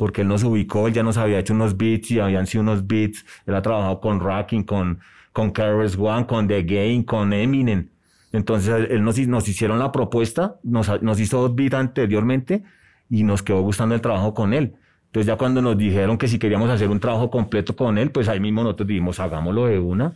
[0.00, 2.86] porque él nos ubicó, él ya nos había hecho unos beats y habían sido unos
[2.86, 4.98] beats, él ha trabajado con Racking, con,
[5.30, 7.90] con Careless One, con The Game, con Eminem.
[8.32, 12.62] Entonces él nos, nos hicieron la propuesta, nos, nos hizo dos beats anteriormente
[13.10, 14.72] y nos quedó gustando el trabajo con él.
[15.08, 18.26] Entonces ya cuando nos dijeron que si queríamos hacer un trabajo completo con él, pues
[18.28, 20.14] ahí mismo nosotros dijimos, hagámoslo de una.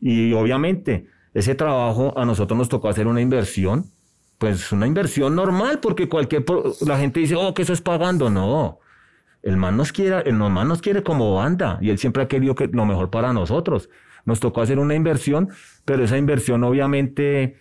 [0.00, 3.92] Y obviamente ese trabajo a nosotros nos tocó hacer una inversión,
[4.38, 6.44] pues una inversión normal, porque cualquier,
[6.84, 8.28] la gente dice, oh, que eso es pagando.
[8.28, 8.80] No,
[9.42, 12.54] el man nos quiere, el man nos quiere como banda y él siempre ha querido
[12.54, 13.88] que, lo mejor para nosotros.
[14.24, 15.48] Nos tocó hacer una inversión,
[15.84, 17.56] pero esa inversión obviamente,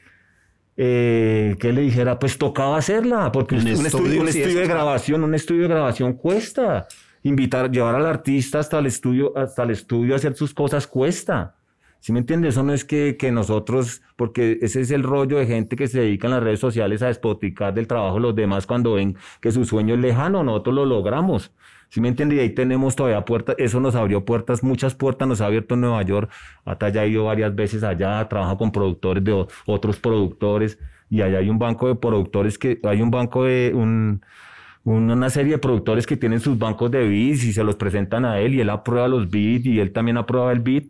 [0.75, 4.67] eh, que le dijera, pues tocaba hacerla, porque Un estudio, estudio, un sí, estudio eso
[4.67, 6.87] de grabación, un estudio de grabación cuesta.
[7.23, 11.55] Invitar, llevar al artista hasta el estudio, hasta el estudio a hacer sus cosas cuesta.
[12.01, 12.53] ¿Sí me entiendes?
[12.55, 15.99] Eso no es que, que nosotros, porque ese es el rollo de gente que se
[15.99, 19.51] dedica en las redes sociales a despoticar del trabajo de los demás cuando ven que
[19.51, 21.51] su sueño es lejano, nosotros lo logramos.
[21.89, 22.37] ¿Sí me entiendes?
[22.37, 25.81] Y ahí tenemos todavía puertas, eso nos abrió puertas, muchas puertas nos ha abierto en
[25.81, 26.31] Nueva York.
[26.63, 30.77] Hasta ya he ido varias veces allá, trabajo con productores de otros productores
[31.09, 34.21] y allá hay un banco de productores que, hay un banco de, un,
[34.83, 38.25] un- una serie de productores que tienen sus bancos de beats y se los presentan
[38.25, 40.85] a él y él aprueba los beats y él también aprueba el beat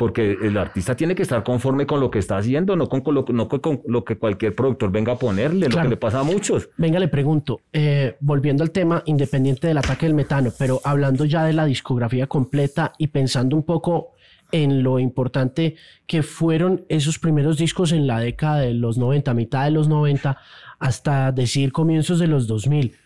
[0.00, 3.14] porque el artista tiene que estar conforme con lo que está haciendo, no con, con
[3.14, 6.22] lo, no con lo que cualquier productor venga a ponerle, lo que le pasa a
[6.22, 6.70] muchos.
[6.78, 11.44] Venga, le pregunto, eh, volviendo al tema independiente del ataque del metano, pero hablando ya
[11.44, 14.14] de la discografía completa y pensando un poco
[14.52, 15.76] en lo importante
[16.06, 20.38] que fueron esos primeros discos en la década de los 90, mitad de los 90,
[20.78, 22.96] hasta decir comienzos de los 2000.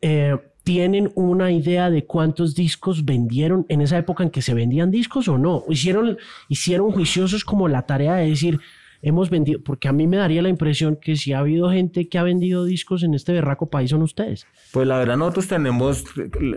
[0.00, 4.90] Eh, ¿Tienen una idea de cuántos discos vendieron en esa época en que se vendían
[4.90, 5.64] discos o no?
[5.68, 8.60] ¿Hicieron, hicieron juiciosos como la tarea de decir,
[9.02, 9.60] hemos vendido?
[9.62, 12.64] Porque a mí me daría la impresión que si ha habido gente que ha vendido
[12.64, 14.46] discos en este berraco país son ustedes.
[14.72, 16.04] Pues la verdad nosotros tenemos,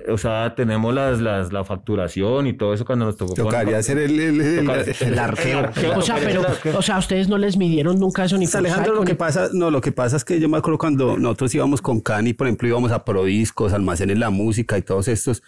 [0.07, 3.33] o sea, tenemos las, las, la facturación y todo eso cuando nos tocó.
[3.33, 4.69] Tocaría hacer el, el- el-
[5.01, 5.69] el arqueo.
[5.95, 6.43] O sea, pero,
[6.77, 9.71] o sea, ustedes no les midieron nunca eso ni Pues, Alejandro, lo que pasa, no,
[9.71, 12.67] lo que pasa es que yo me acuerdo cuando nosotros íbamos con Cani, por ejemplo,
[12.67, 15.41] íbamos a Prodiscos, Almacenes La Música y todos estos.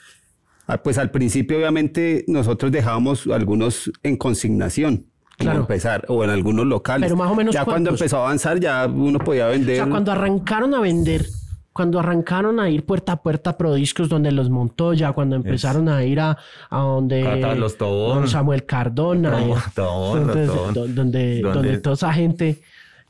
[0.65, 5.05] ah, Pues al principio, obviamente, nosotros dejábamos algunos en consignación.
[5.37, 5.59] Claro.
[5.59, 7.07] empezar, o en algunos locales.
[7.07, 9.75] Pero más o menos Ya cuando empezó a avanzar, ya uno podía O vender.
[9.77, 11.25] sea, cuando arrancaron a vender,
[11.73, 16.03] cuando arrancaron a ir puerta a puerta a Prodiscos donde los Montoya, cuando empezaron a
[16.03, 16.35] ir a,
[16.71, 18.15] a donde Cata, los Tobón.
[18.21, 19.37] don Samuel Cardona,
[19.75, 20.95] Tobón, eh, Tobón, Tobón.
[20.95, 22.59] donde, Donde- donde toda esa gente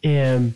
[0.02, 0.52] eh,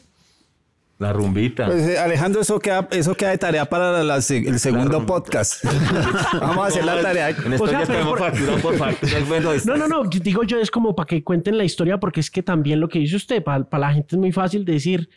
[1.02, 1.66] La rumbita.
[1.66, 5.64] Pues, eh, Alejandro, eso queda, eso queda de tarea para la- el segundo podcast.
[6.40, 7.30] Vamos a hacer la tarea.
[7.30, 9.12] En estos O sea, días pero tenemos por- factura por factura.
[9.28, 12.20] Bueno, es- No, no, no, digo yo es como para que cuenten la historia porque
[12.20, 15.10] es que también lo que dice usted, para, la gente es muy fácil decir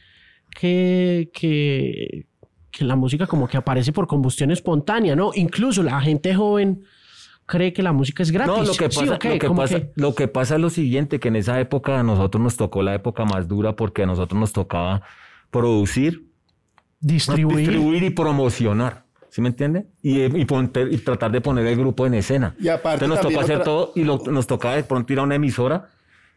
[0.58, 2.24] que, que,
[2.70, 5.32] que la música como que aparece por combustión espontánea, ¿no?
[5.34, 6.82] Incluso la gente joven
[7.44, 8.54] cree que la música es gratis.
[8.56, 10.60] No, lo que Sí, pasa, ok, lo que como pasa, que- lo que pasa es
[10.62, 14.04] lo siguiente, que en esa época a nosotros nos tocó la época más dura porque
[14.04, 15.02] a nosotros nos tocaba
[15.58, 16.26] producir,
[17.00, 17.58] distribuir.
[17.58, 19.04] distribuir y promocionar.
[19.30, 19.86] ¿Sí me entiende?
[20.02, 22.54] Y, y, ponte- y tratar de poner el grupo en escena.
[22.60, 25.18] Y aparte Entonces nos tocó hacer otra- todo y lo- nos tocaba de pronto ir
[25.18, 25.88] a una emisora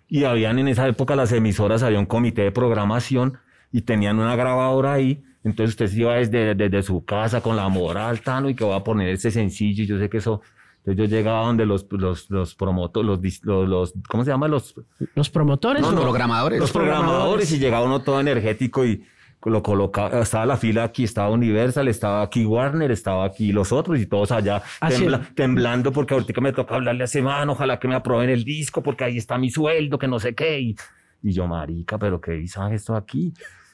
[0.07, 3.37] y habían en esa época las emisoras, había un comité de programación
[3.71, 5.23] y tenían una grabadora ahí.
[5.43, 8.77] Entonces usted se iba desde, desde su casa con la moral, Tano, y que va
[8.77, 9.83] a poner ese sencillo.
[9.83, 10.41] Y yo sé que eso.
[10.87, 14.47] Entonces yo llegaba donde los, los, los promotores, los, dis- los, los- ¿cómo se llama?
[14.47, 14.73] Los,
[15.15, 15.81] Los promotores.
[15.81, 15.91] No, ¿o?
[15.91, 16.59] no, programadores.
[16.59, 19.03] los programadores y llegaba uno todo energético y
[19.45, 23.99] lo colocaba, estaba la fila aquí, estaba Universal, estaba aquí Warner, estaba aquí los otros
[23.99, 27.87] y todos allá Así tembla- temblando porque ahorita me toca hablarle a semana, ojalá que
[27.87, 30.59] me aprueben el disco porque ahí está mi sueldo, que no sé qué.
[30.59, 30.75] Y,
[31.21, 33.33] y yo, marica, pero qué hizo esto aquí.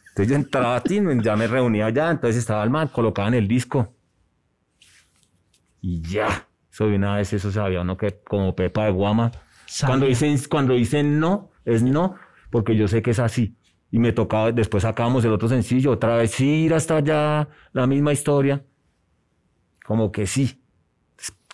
[0.09, 3.47] Entonces yo entraba a ti, ya me reunía allá, entonces estaba el man, colocaban el
[3.47, 3.93] disco
[5.81, 6.47] y ya.
[6.79, 9.31] De una vez eso sabía uno que como Pepa de Guama.
[9.65, 9.91] Sabía.
[9.91, 12.15] Cuando dicen, cuando dicen no, es no,
[12.49, 13.55] porque yo sé que es así.
[13.91, 17.85] Y me tocaba, después sacábamos el otro sencillo, otra vez, sí, ir hasta allá, la
[17.87, 18.63] misma historia.
[19.85, 20.59] Como que sí.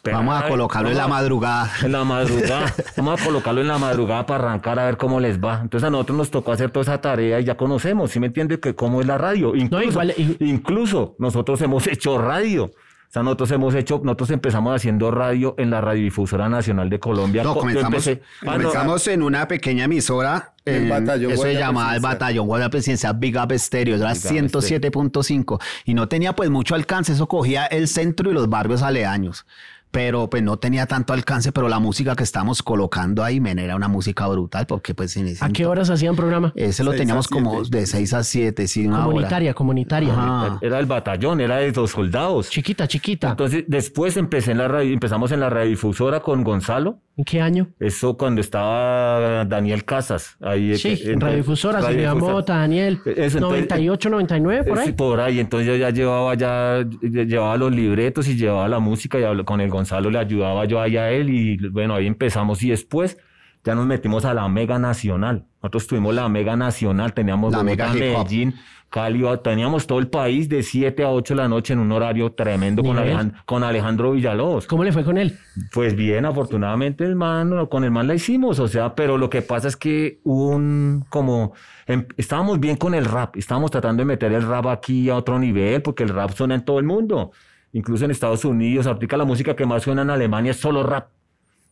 [0.06, 1.70] Vamos a colocarlo en la vamos madrugada.
[1.84, 2.74] En la madrugada.
[2.98, 5.60] Vamos a colocarlo en la madrugada para arrancar a ver cómo les va.
[5.62, 8.62] Entonces a nosotros nos tocó hacer toda esa tarea y ya conocemos, ¿sí me entiende?
[8.62, 9.56] Que cómo es la radio.
[9.58, 12.72] Incluso, igual- y- incluso nosotros hemos hecho radio.
[13.10, 17.42] O sea, nosotros hemos hecho, nosotros empezamos haciendo radio en la Radiodifusora Nacional de Colombia.
[17.42, 20.54] No, comenzamos, Ah, no, comenzamos en una pequeña emisora.
[20.64, 22.02] El en- Batallón eso se llamaba el.
[22.02, 23.96] Batallón Guardia Presidencial Big Up Stereo.
[23.96, 24.30] Era Big Up
[24.62, 25.60] 107.5.
[25.86, 27.14] Y no tenía pues mucho alcance.
[27.14, 29.48] Eso cogía el centro y los barrios aledaños.
[29.92, 31.52] Pero pues no tenía tanto alcance.
[31.52, 34.68] Pero la música que estamos colocando ahí, men, era una música brutal.
[34.68, 36.52] Porque pues en ese ¿A qué horas hacían programa?
[36.56, 39.06] Ese lo teníamos como de 6 a 7, sí, una hora.
[39.06, 40.14] Comunitaria, comunitaria.
[40.14, 40.60] Ajá.
[40.62, 42.50] era el batallón, era de los soldados.
[42.50, 43.30] Chiquita, chiquita.
[43.32, 47.00] Entonces, después empecé en la radio, empezamos en la radiodifusora con Gonzalo.
[47.18, 47.68] ¿En qué año?
[47.80, 50.38] Eso cuando estaba Daniel Casas.
[50.42, 52.14] Ahí, Sí, eh, en Radiodifusora, se.
[52.16, 53.02] Mota, Daniel.
[53.06, 54.94] Eso, entonces, 98, 99, por Eh, sí, ahí.
[54.94, 55.40] por ahí.
[55.40, 59.44] Entonces yo ya llevaba ya, ya llevaba los libretos y llevaba la música y habl-
[59.44, 63.18] con el Gonzalo le ayudaba yo ahí a él y bueno, ahí empezamos y después
[63.64, 65.46] ya nos metimos a la Mega Nacional.
[65.62, 67.94] Nosotros tuvimos la Mega Nacional, teníamos La Bogotá.
[67.94, 68.56] Medellín,
[68.90, 72.32] Cali, teníamos todo el país de 7 a 8 de la noche en un horario
[72.32, 73.14] tremendo con, Nivel.
[73.14, 74.66] Alejan- con Alejandro Villalobos.
[74.66, 75.38] ¿Cómo le fue con él?
[75.74, 79.42] Pues bien, afortunadamente el man, con el man la hicimos, o sea, pero lo que
[79.44, 81.54] pasa es que hubo un como,
[81.86, 85.38] em- estábamos bien con el rap, estábamos tratando de meter el rap aquí a otro
[85.38, 87.32] nivel, porque el rap suena en todo el mundo,
[87.74, 91.10] incluso en Estados Unidos, ahorita la música que más suena en Alemania es solo rap,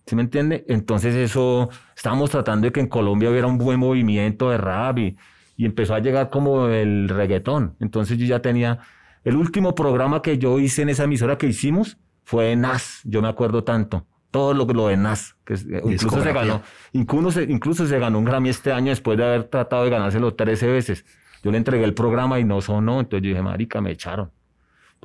[0.05, 0.65] ¿sí me entiende?
[0.67, 5.17] Entonces eso, estábamos tratando de que en Colombia hubiera un buen movimiento de rap y,
[5.57, 8.79] y empezó a llegar como el reggaetón, entonces yo ya tenía,
[9.23, 13.27] el último programa que yo hice en esa emisora que hicimos fue Nas, yo me
[13.27, 14.05] acuerdo tanto.
[14.31, 16.61] Todo lo, lo de Nas, que es- incluso se ganó,
[16.93, 20.33] incluso se, incluso se ganó un Grammy este año después de haber tratado de ganárselo
[20.35, 21.05] 13 veces.
[21.43, 24.31] Yo le entregué el programa y no sonó, entonces yo dije, marica, me echaron.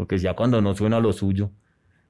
[0.03, 1.51] Porque ya cuando no suena lo suyo.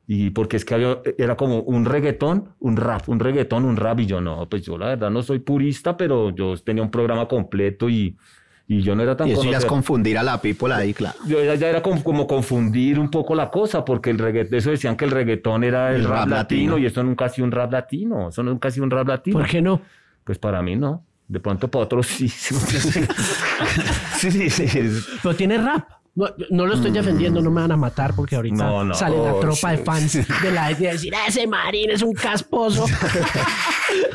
[0.07, 4.01] Y porque es que había- era como un reggaetón, un rap, un reggaetón, un rap.
[4.01, 7.29] Y yo no, pues yo la verdad no soy purista, pero yo tenía un programa
[7.29, 8.17] completo y,
[8.67, 11.17] y yo no era tan Y eso ya es confundir a la people ahí, claro.
[11.27, 14.71] Yo ya, ya era como, como confundir un poco la cosa, porque el reggaetón, eso
[14.71, 16.79] decían que el reggaetón era el, El rap, rap latino, latino.
[16.79, 19.39] y eso nunca ha sido un rap latino, eso nunca ha sido un rap latino.
[19.39, 19.81] ¿Por qué no?
[20.25, 22.29] Pues para mí no, de pronto para otros sí.
[24.19, 24.91] sí, sí, sí.
[25.23, 25.89] Pero tiene rap.
[26.15, 28.93] No, no lo estoy defendiendo, no me van a matar porque ahorita No, no.
[28.95, 32.85] sale la Oh, tropa de fans de la de decir, ese marín es un casposo.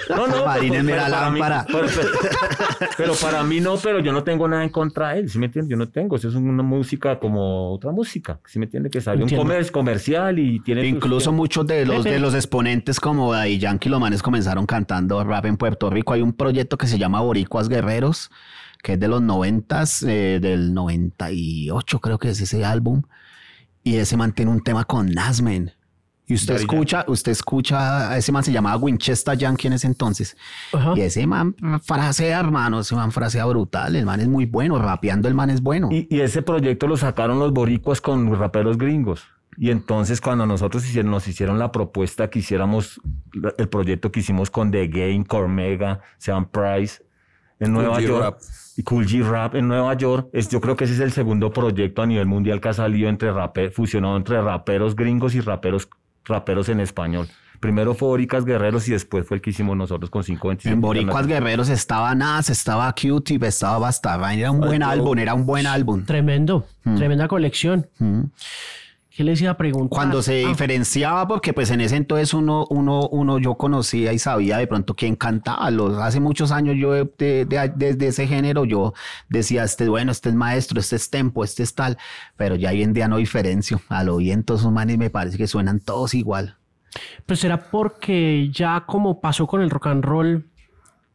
[0.10, 1.66] No, no, Marín en pero la para mí- lámpara.
[1.72, 5.30] pero, pero- pero para mí no, pero yo no tengo nada en contra de él,
[5.30, 5.70] ¿sí me entiendes?
[5.70, 8.89] Yo no tengo, eso es una música como otra música, ¿sí me entiende?
[8.89, 10.82] Que sale un comer, comercial y tiene...
[10.82, 14.66] sus- Incluso muchos de los, de los exponentes como Daddy Yankee y los manes comenzaron
[14.66, 16.14] cantando rap en Puerto Rico.
[16.14, 18.32] Hay un proyecto que se llama Boricuas Guerreros,
[18.88, 23.02] que es de los noventas, eh, del 98 creo que es ese álbum.
[23.84, 25.74] Y ese man tiene un tema con Nasmen.
[26.26, 29.88] Y usted Daddy escucha, usted escucha, a ese man se llamaba Winchester Yankee en ese
[29.88, 30.38] entonces.
[30.72, 30.94] Ajá.
[30.96, 33.94] Y ese man frasea, hermano, ese man frasea brutal.
[33.98, 35.90] El man es muy bueno, rapeando el man es bueno.
[35.92, 39.26] Y, y ese proyecto lo sacaron los boricuas con raperos gringos.
[39.58, 43.02] Y entonces cuando nosotros hicieron, nos hicieron la propuesta que hiciéramos
[43.58, 47.06] el proyecto que hicimos con The Game, Cormega, Sean Price
[47.60, 48.39] en Cool Nueva G York Rap.
[48.78, 51.51] y Cool G Rap en Nueva York, es, yo creo que ese es el segundo
[51.51, 53.32] proyecto a nivel mundial que ha salido entre
[53.72, 55.89] fusionado entre raperos gringos y raperos,
[56.26, 57.28] raperos en español.
[57.60, 60.74] Primero fue Boricas Guerreros y después fue el que hicimos nosotros con 527.
[60.74, 64.34] En Boricuas Guerreros estaba Nas, estaba Q-Tip, estaba Basta.
[64.34, 66.05] Era un buen álbum, era un buen álbum.
[66.05, 67.88] Tremendo, tremenda colección.
[67.97, 68.22] Mm.
[69.18, 69.89] ¿Qué les iba a preguntar?
[69.89, 74.20] Cuando se Ah, diferenciaba, porque pues en ese entonces uno, uno, uno yo conocía y
[74.20, 75.72] sabía de pronto quién cantaba.
[75.72, 78.93] Los, hace muchos años yo de, de- de- desde ese género yo
[79.28, 81.97] decía, este bueno, este es maestro, este es tempo, este es tal,
[82.36, 83.82] pero ya hoy en día no diferencio.
[83.89, 86.57] A lo bien todos esos manes me parece que suenan todos igual.
[87.26, 90.45] Pues será porque ya como pasó con el rock and roll,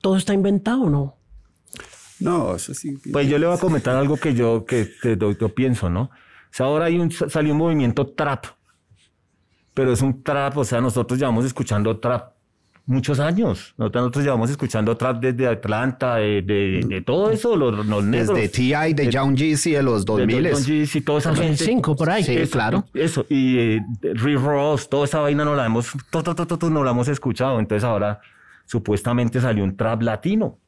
[0.01, 1.15] todo está inventado, ¿no?
[2.19, 2.99] No, eso sí.
[3.13, 4.89] Pues yo le voy a comentar algo que yo, que,
[5.41, 6.11] yo pienso, ¿no?
[6.53, 8.45] O sea, ahora hay un, salió un movimiento trap,
[9.73, 12.35] pero es un trap, o sea, nosotros llevamos escuchando trap
[12.85, 13.75] muchos años.
[13.79, 18.37] Nosotros, nosotros llevamos escuchando trap desde Atlanta, de, de, de todo eso, los, los negros.
[18.37, 21.53] Desde T.I., de Young Jeezy, de los de 2000 Don G's y toda esa gente.
[21.53, 22.23] 2005 por ahí.
[22.23, 22.85] Sí, Eso, claro.
[22.93, 26.59] Eso, y eh, Rick Ross, toda esa vaina no la hemos, to, to, to, to,
[26.59, 27.61] to, no la hemos escuchado.
[27.61, 28.21] Entonces ahora
[28.67, 30.59] supuestamente salió un trap latino.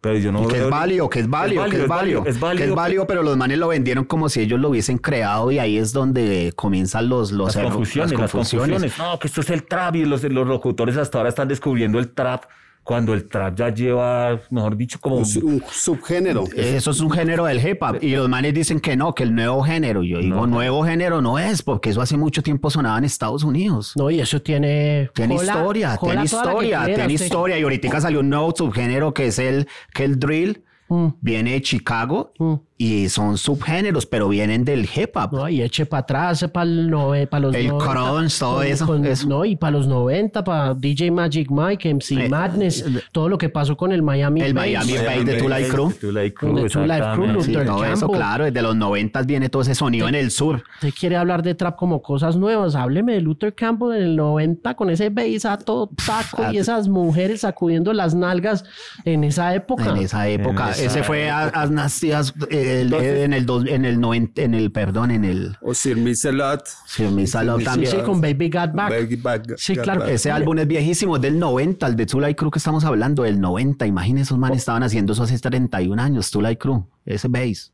[0.00, 2.64] Pero yo no Y que es válido, que es válido, que es válido, es válido,
[2.64, 5.58] que es válido, pero los manes lo vendieron como si ellos lo hubiesen creado y
[5.58, 8.96] ahí es donde comienzan los, los las confusiones, las confusiones.
[8.96, 12.10] No, que esto es el trap y los, los locutores hasta ahora están descubriendo el
[12.10, 12.44] trap
[12.88, 15.16] cuando el trap ya lleva, mejor dicho, como...
[15.16, 16.44] Un, su- un subgénero.
[16.56, 19.34] Eso es un género del hip hop y los manes dicen que no, que el
[19.34, 20.02] nuevo género.
[20.02, 23.92] Yo digo, nuevo género no es, porque eso hace mucho tiempo sonaba en Estados Unidos.
[23.94, 25.10] No, y eso tiene...
[25.12, 27.26] Tiene historia, tiene historia, quiera tiene usted.
[27.26, 27.58] historia.
[27.58, 30.64] Y ahorita salió un nuevo subgénero que es el, que el drill.
[30.88, 32.54] Mm, Viene de Chicago mm.
[32.80, 35.32] Y son subgéneros, pero vienen del hip hop.
[35.32, 39.28] No, y eche para atrás, para los El 90, crunch, todo con- eso, con- eso.
[39.28, 43.48] No, y para los 90, para DJ Magic Mike, MC Eh, Madness, todo lo que
[43.48, 44.64] pasó con el Miami El Bass.
[44.66, 45.92] Miami Bass de Two Light Crew.
[46.00, 46.82] Two Con el Two
[47.14, 47.42] Crew.
[47.42, 50.62] Sí, Luther todo eso, claro, desde los noventas viene todo ese sonido en el sur.
[50.76, 54.74] Usted quiere hablar de trap como cosas nuevas, hábleme de Luther Campbell en el 90
[54.76, 58.64] con ese bass a todo taco y esas mujeres sacudiendo las nalgas
[59.04, 59.90] en esa época.
[59.90, 60.66] En esa época.
[60.66, 64.42] En esa Ese fue a- As Nastias eh, el- en el dos- en el 90,
[64.42, 67.90] en el perdón, en el O Sir salió Sí, Sí, también.
[67.92, 68.90] sí, con Baby Got Back.
[68.90, 70.00] Baby Back- Sí, Got claro.
[70.00, 70.10] Back.
[70.10, 73.40] Ese álbum es viejísimo, es del 90, el de Light Crew que estamos hablando, del
[73.40, 73.86] 90.
[73.86, 77.72] Imagínense, esos manes estaban haciendo eso hace 31 años, Light Crew, ese bass.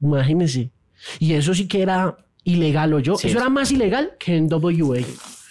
[0.00, 0.70] Imagínese.
[1.18, 3.16] Y eso sí que era ilegal, o yo.
[3.16, 5.00] Sí, eso es- era más ilegal que en WA.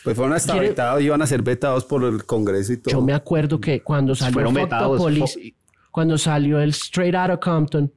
[0.04, 2.92] Pues fueron hasta ¿Quiere- vetados, iban a ser vetados por el Congreso y todo.
[2.94, 5.36] Yo me acuerdo que cuando salió Fueron Fuck the vetados.
[5.92, 7.92] Cuando salió el Straight Outta Compton,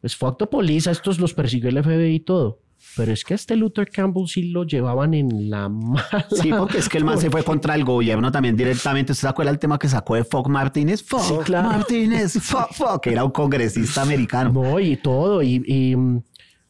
[0.00, 2.60] pues the Police, a estos los persiguió el FBI y todo.
[2.96, 6.26] Pero es que a este Luther Campbell sí lo llevaban en la mala.
[6.30, 9.12] Sí, porque es que el man se fue contra el gobierno también directamente.
[9.12, 11.02] ¿Usted se acuerda el tema que sacó de Fock Martínez?
[11.02, 11.68] Fock Sí, claro.
[11.68, 14.50] Martínez, Fock, Fock, que era un congresista americano.
[14.50, 15.42] No, y todo.
[15.42, 16.22] Y, y, mm,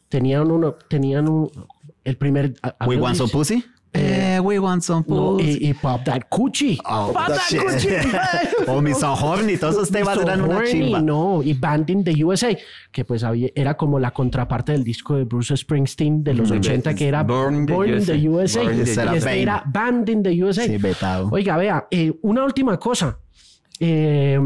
[0.09, 1.49] tenían uno, tenían un,
[2.03, 2.55] el primer.
[2.87, 3.65] We want some pussy?
[3.93, 5.59] Eh, we want some No, pussy.
[5.61, 6.79] y, y Pop That Coochie.
[6.85, 7.61] Oh, Pop That shit.
[7.61, 7.97] Coochie.
[8.69, 10.23] o Miss Horny, todos esos temas Mr.
[10.23, 11.01] eran una chimba.
[11.01, 12.57] No, y Band in the USA,
[12.93, 16.95] que pues había, era como la contraparte del disco de Bruce Springsteen de los 80,
[16.95, 18.63] que era Born in the Born in the USA.
[18.63, 19.17] Born the y USA.
[19.17, 20.67] este era Band in the USA.
[20.67, 21.31] Sí, vetado.
[21.33, 23.19] Oiga, vea, eh, una última cosa.
[23.81, 24.39] Eh,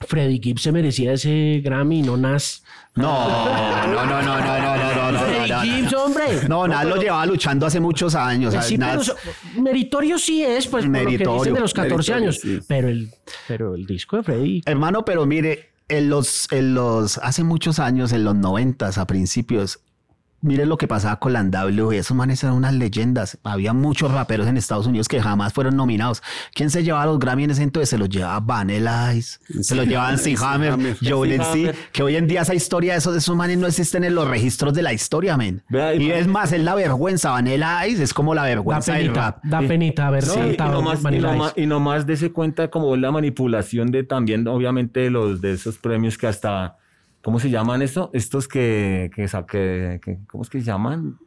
[0.00, 2.62] Freddie Gibbs se merecía ese Grammy, no Nas.
[2.96, 5.60] No, no, no, no, no, no, no, no, no, no.
[5.62, 6.24] Gibbs, hombre.
[6.48, 8.54] No, Nas lo llevaba luchando hace muchos años.
[8.54, 9.16] Pues sí, pero Nas- so-
[9.60, 12.40] meritorio sí es, pues por lo que Meritorio, dicen de los 14 meritorio, años.
[12.40, 12.60] sí.
[12.66, 13.10] Pero, el,
[13.48, 18.12] pero el disco de Freddie Hermano, pero mire, en los, en los, hace muchos años,
[18.12, 19.80] en los noventas, a principios,
[20.42, 21.96] mire lo que pasaba con la NWA.
[21.96, 23.38] Esos manes eran unas leyendas.
[23.44, 26.22] Había muchos raperos en Estados Unidos que jamás fueron nominados.
[26.54, 27.88] ¿Quién se llevaba los Grammy en ese entonces?
[27.90, 30.44] Se los llevaba Vanilla Ice, se los llevaban Sí, C.
[30.44, 30.96] Hammer.
[31.06, 31.40] Joel
[31.92, 34.28] que hoy en día esa historia de esos, de esos manes no existen en los
[34.28, 35.62] registros de la historia, men.
[35.70, 37.30] Y- Y es más, es la vergüenza.
[37.30, 39.44] Vanilla Ice es como la da vergüenza del penita, rap.
[39.44, 41.60] da penita haber No, y, nomás, y, nomás, Ice.
[41.62, 46.26] y nomás dése cuenta como la manipulación de también, obviamente, los de esos premios que
[46.26, 46.76] hasta,
[47.22, 48.10] ¿cómo se llaman esto?
[48.12, 51.18] Estos que, que, que, que- ¿cómo es que se llaman?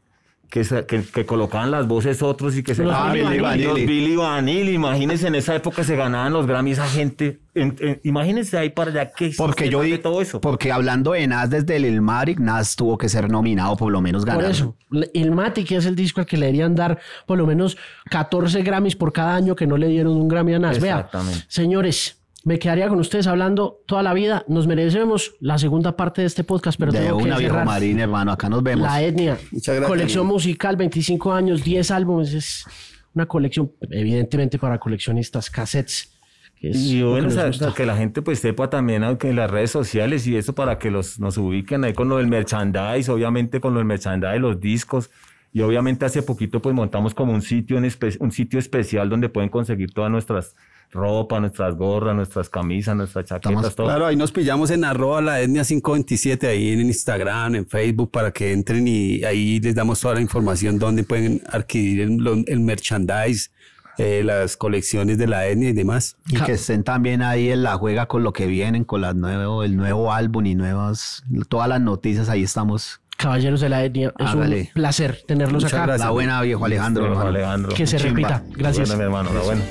[0.50, 3.64] Que, que, que colocaban las voces otros y que se Los Ah, Billy Vanilli.
[3.66, 7.40] Los Billy Vanilli, imagínense en esa época se ganaban los Grammy esa gente.
[7.56, 10.40] En- en- imagínense ahí para allá que Porque yo de todo eso.
[10.42, 14.26] porque hablando de Nas desde el Ilmatic, Nas tuvo que ser nominado, por lo menos
[14.26, 14.44] ganar.
[14.44, 14.76] Por eso,
[15.16, 17.76] el Mati, que es el disco al que le deberían dar por lo menos
[18.12, 20.80] 14 Grammys por cada año que no le dieron un Grammy a Nas.
[20.80, 21.10] Vea,
[21.48, 24.44] señores, me quedaría con ustedes hablando toda la vida.
[24.48, 27.66] Nos merecemos la segunda parte de este podcast, pero de tengo que una viejo cerrar.
[27.66, 28.32] marín, hermano.
[28.34, 28.86] Acá nos vemos.
[28.86, 29.38] La etnia.
[29.52, 30.34] Muchas gracias, Colección amigo.
[30.36, 32.34] musical, 25 años, 10 álbumes.
[32.34, 32.66] Es
[33.14, 36.12] una colección, evidentemente, para coleccionistas, cassettes.
[36.60, 39.30] que es Y que bueno, nos o sea, que la gente pues sepa también aunque
[39.30, 42.28] en las redes sociales y eso para que los, nos ubiquen ahí con lo del
[42.28, 45.10] merchandise, obviamente con lo del merchandise, los discos.
[45.54, 49.30] Y obviamente hace poquito pues montamos como un sitio, en espe- un sitio especial donde
[49.30, 50.56] pueden conseguir todas nuestras
[50.92, 53.88] ropa, nuestras gorras, nuestras camisas, nuestras chaquetas, Estamos- todo.
[53.88, 58.32] Claro, ahí nos pillamos en arroba la etnia 527, ahí en Instagram, en Facebook, para
[58.32, 63.50] que entren y ahí les damos toda la información donde pueden adquirir el, el merchandise,
[63.98, 66.16] eh, las colecciones de la etnia y demás.
[66.30, 69.64] Y que estén también ahí en la juega con lo que vienen, con las nuevo,
[69.64, 73.02] el nuevo álbum y nuevas, todas las noticias, ahí estamos.
[73.18, 74.62] Caballeros de la etnia, es Hágale.
[74.62, 75.84] un placer tenerlos Muchas acá.
[75.86, 76.06] gracias.
[76.06, 77.06] La buena viejo Alejandro.
[77.06, 77.30] Hermano.
[77.30, 77.74] Alejandro.
[77.74, 78.10] Que se Chimba.
[78.10, 78.44] repita.
[78.58, 78.90] Gracias.
[78.90, 79.62] Bueno, mi hermano, la buena.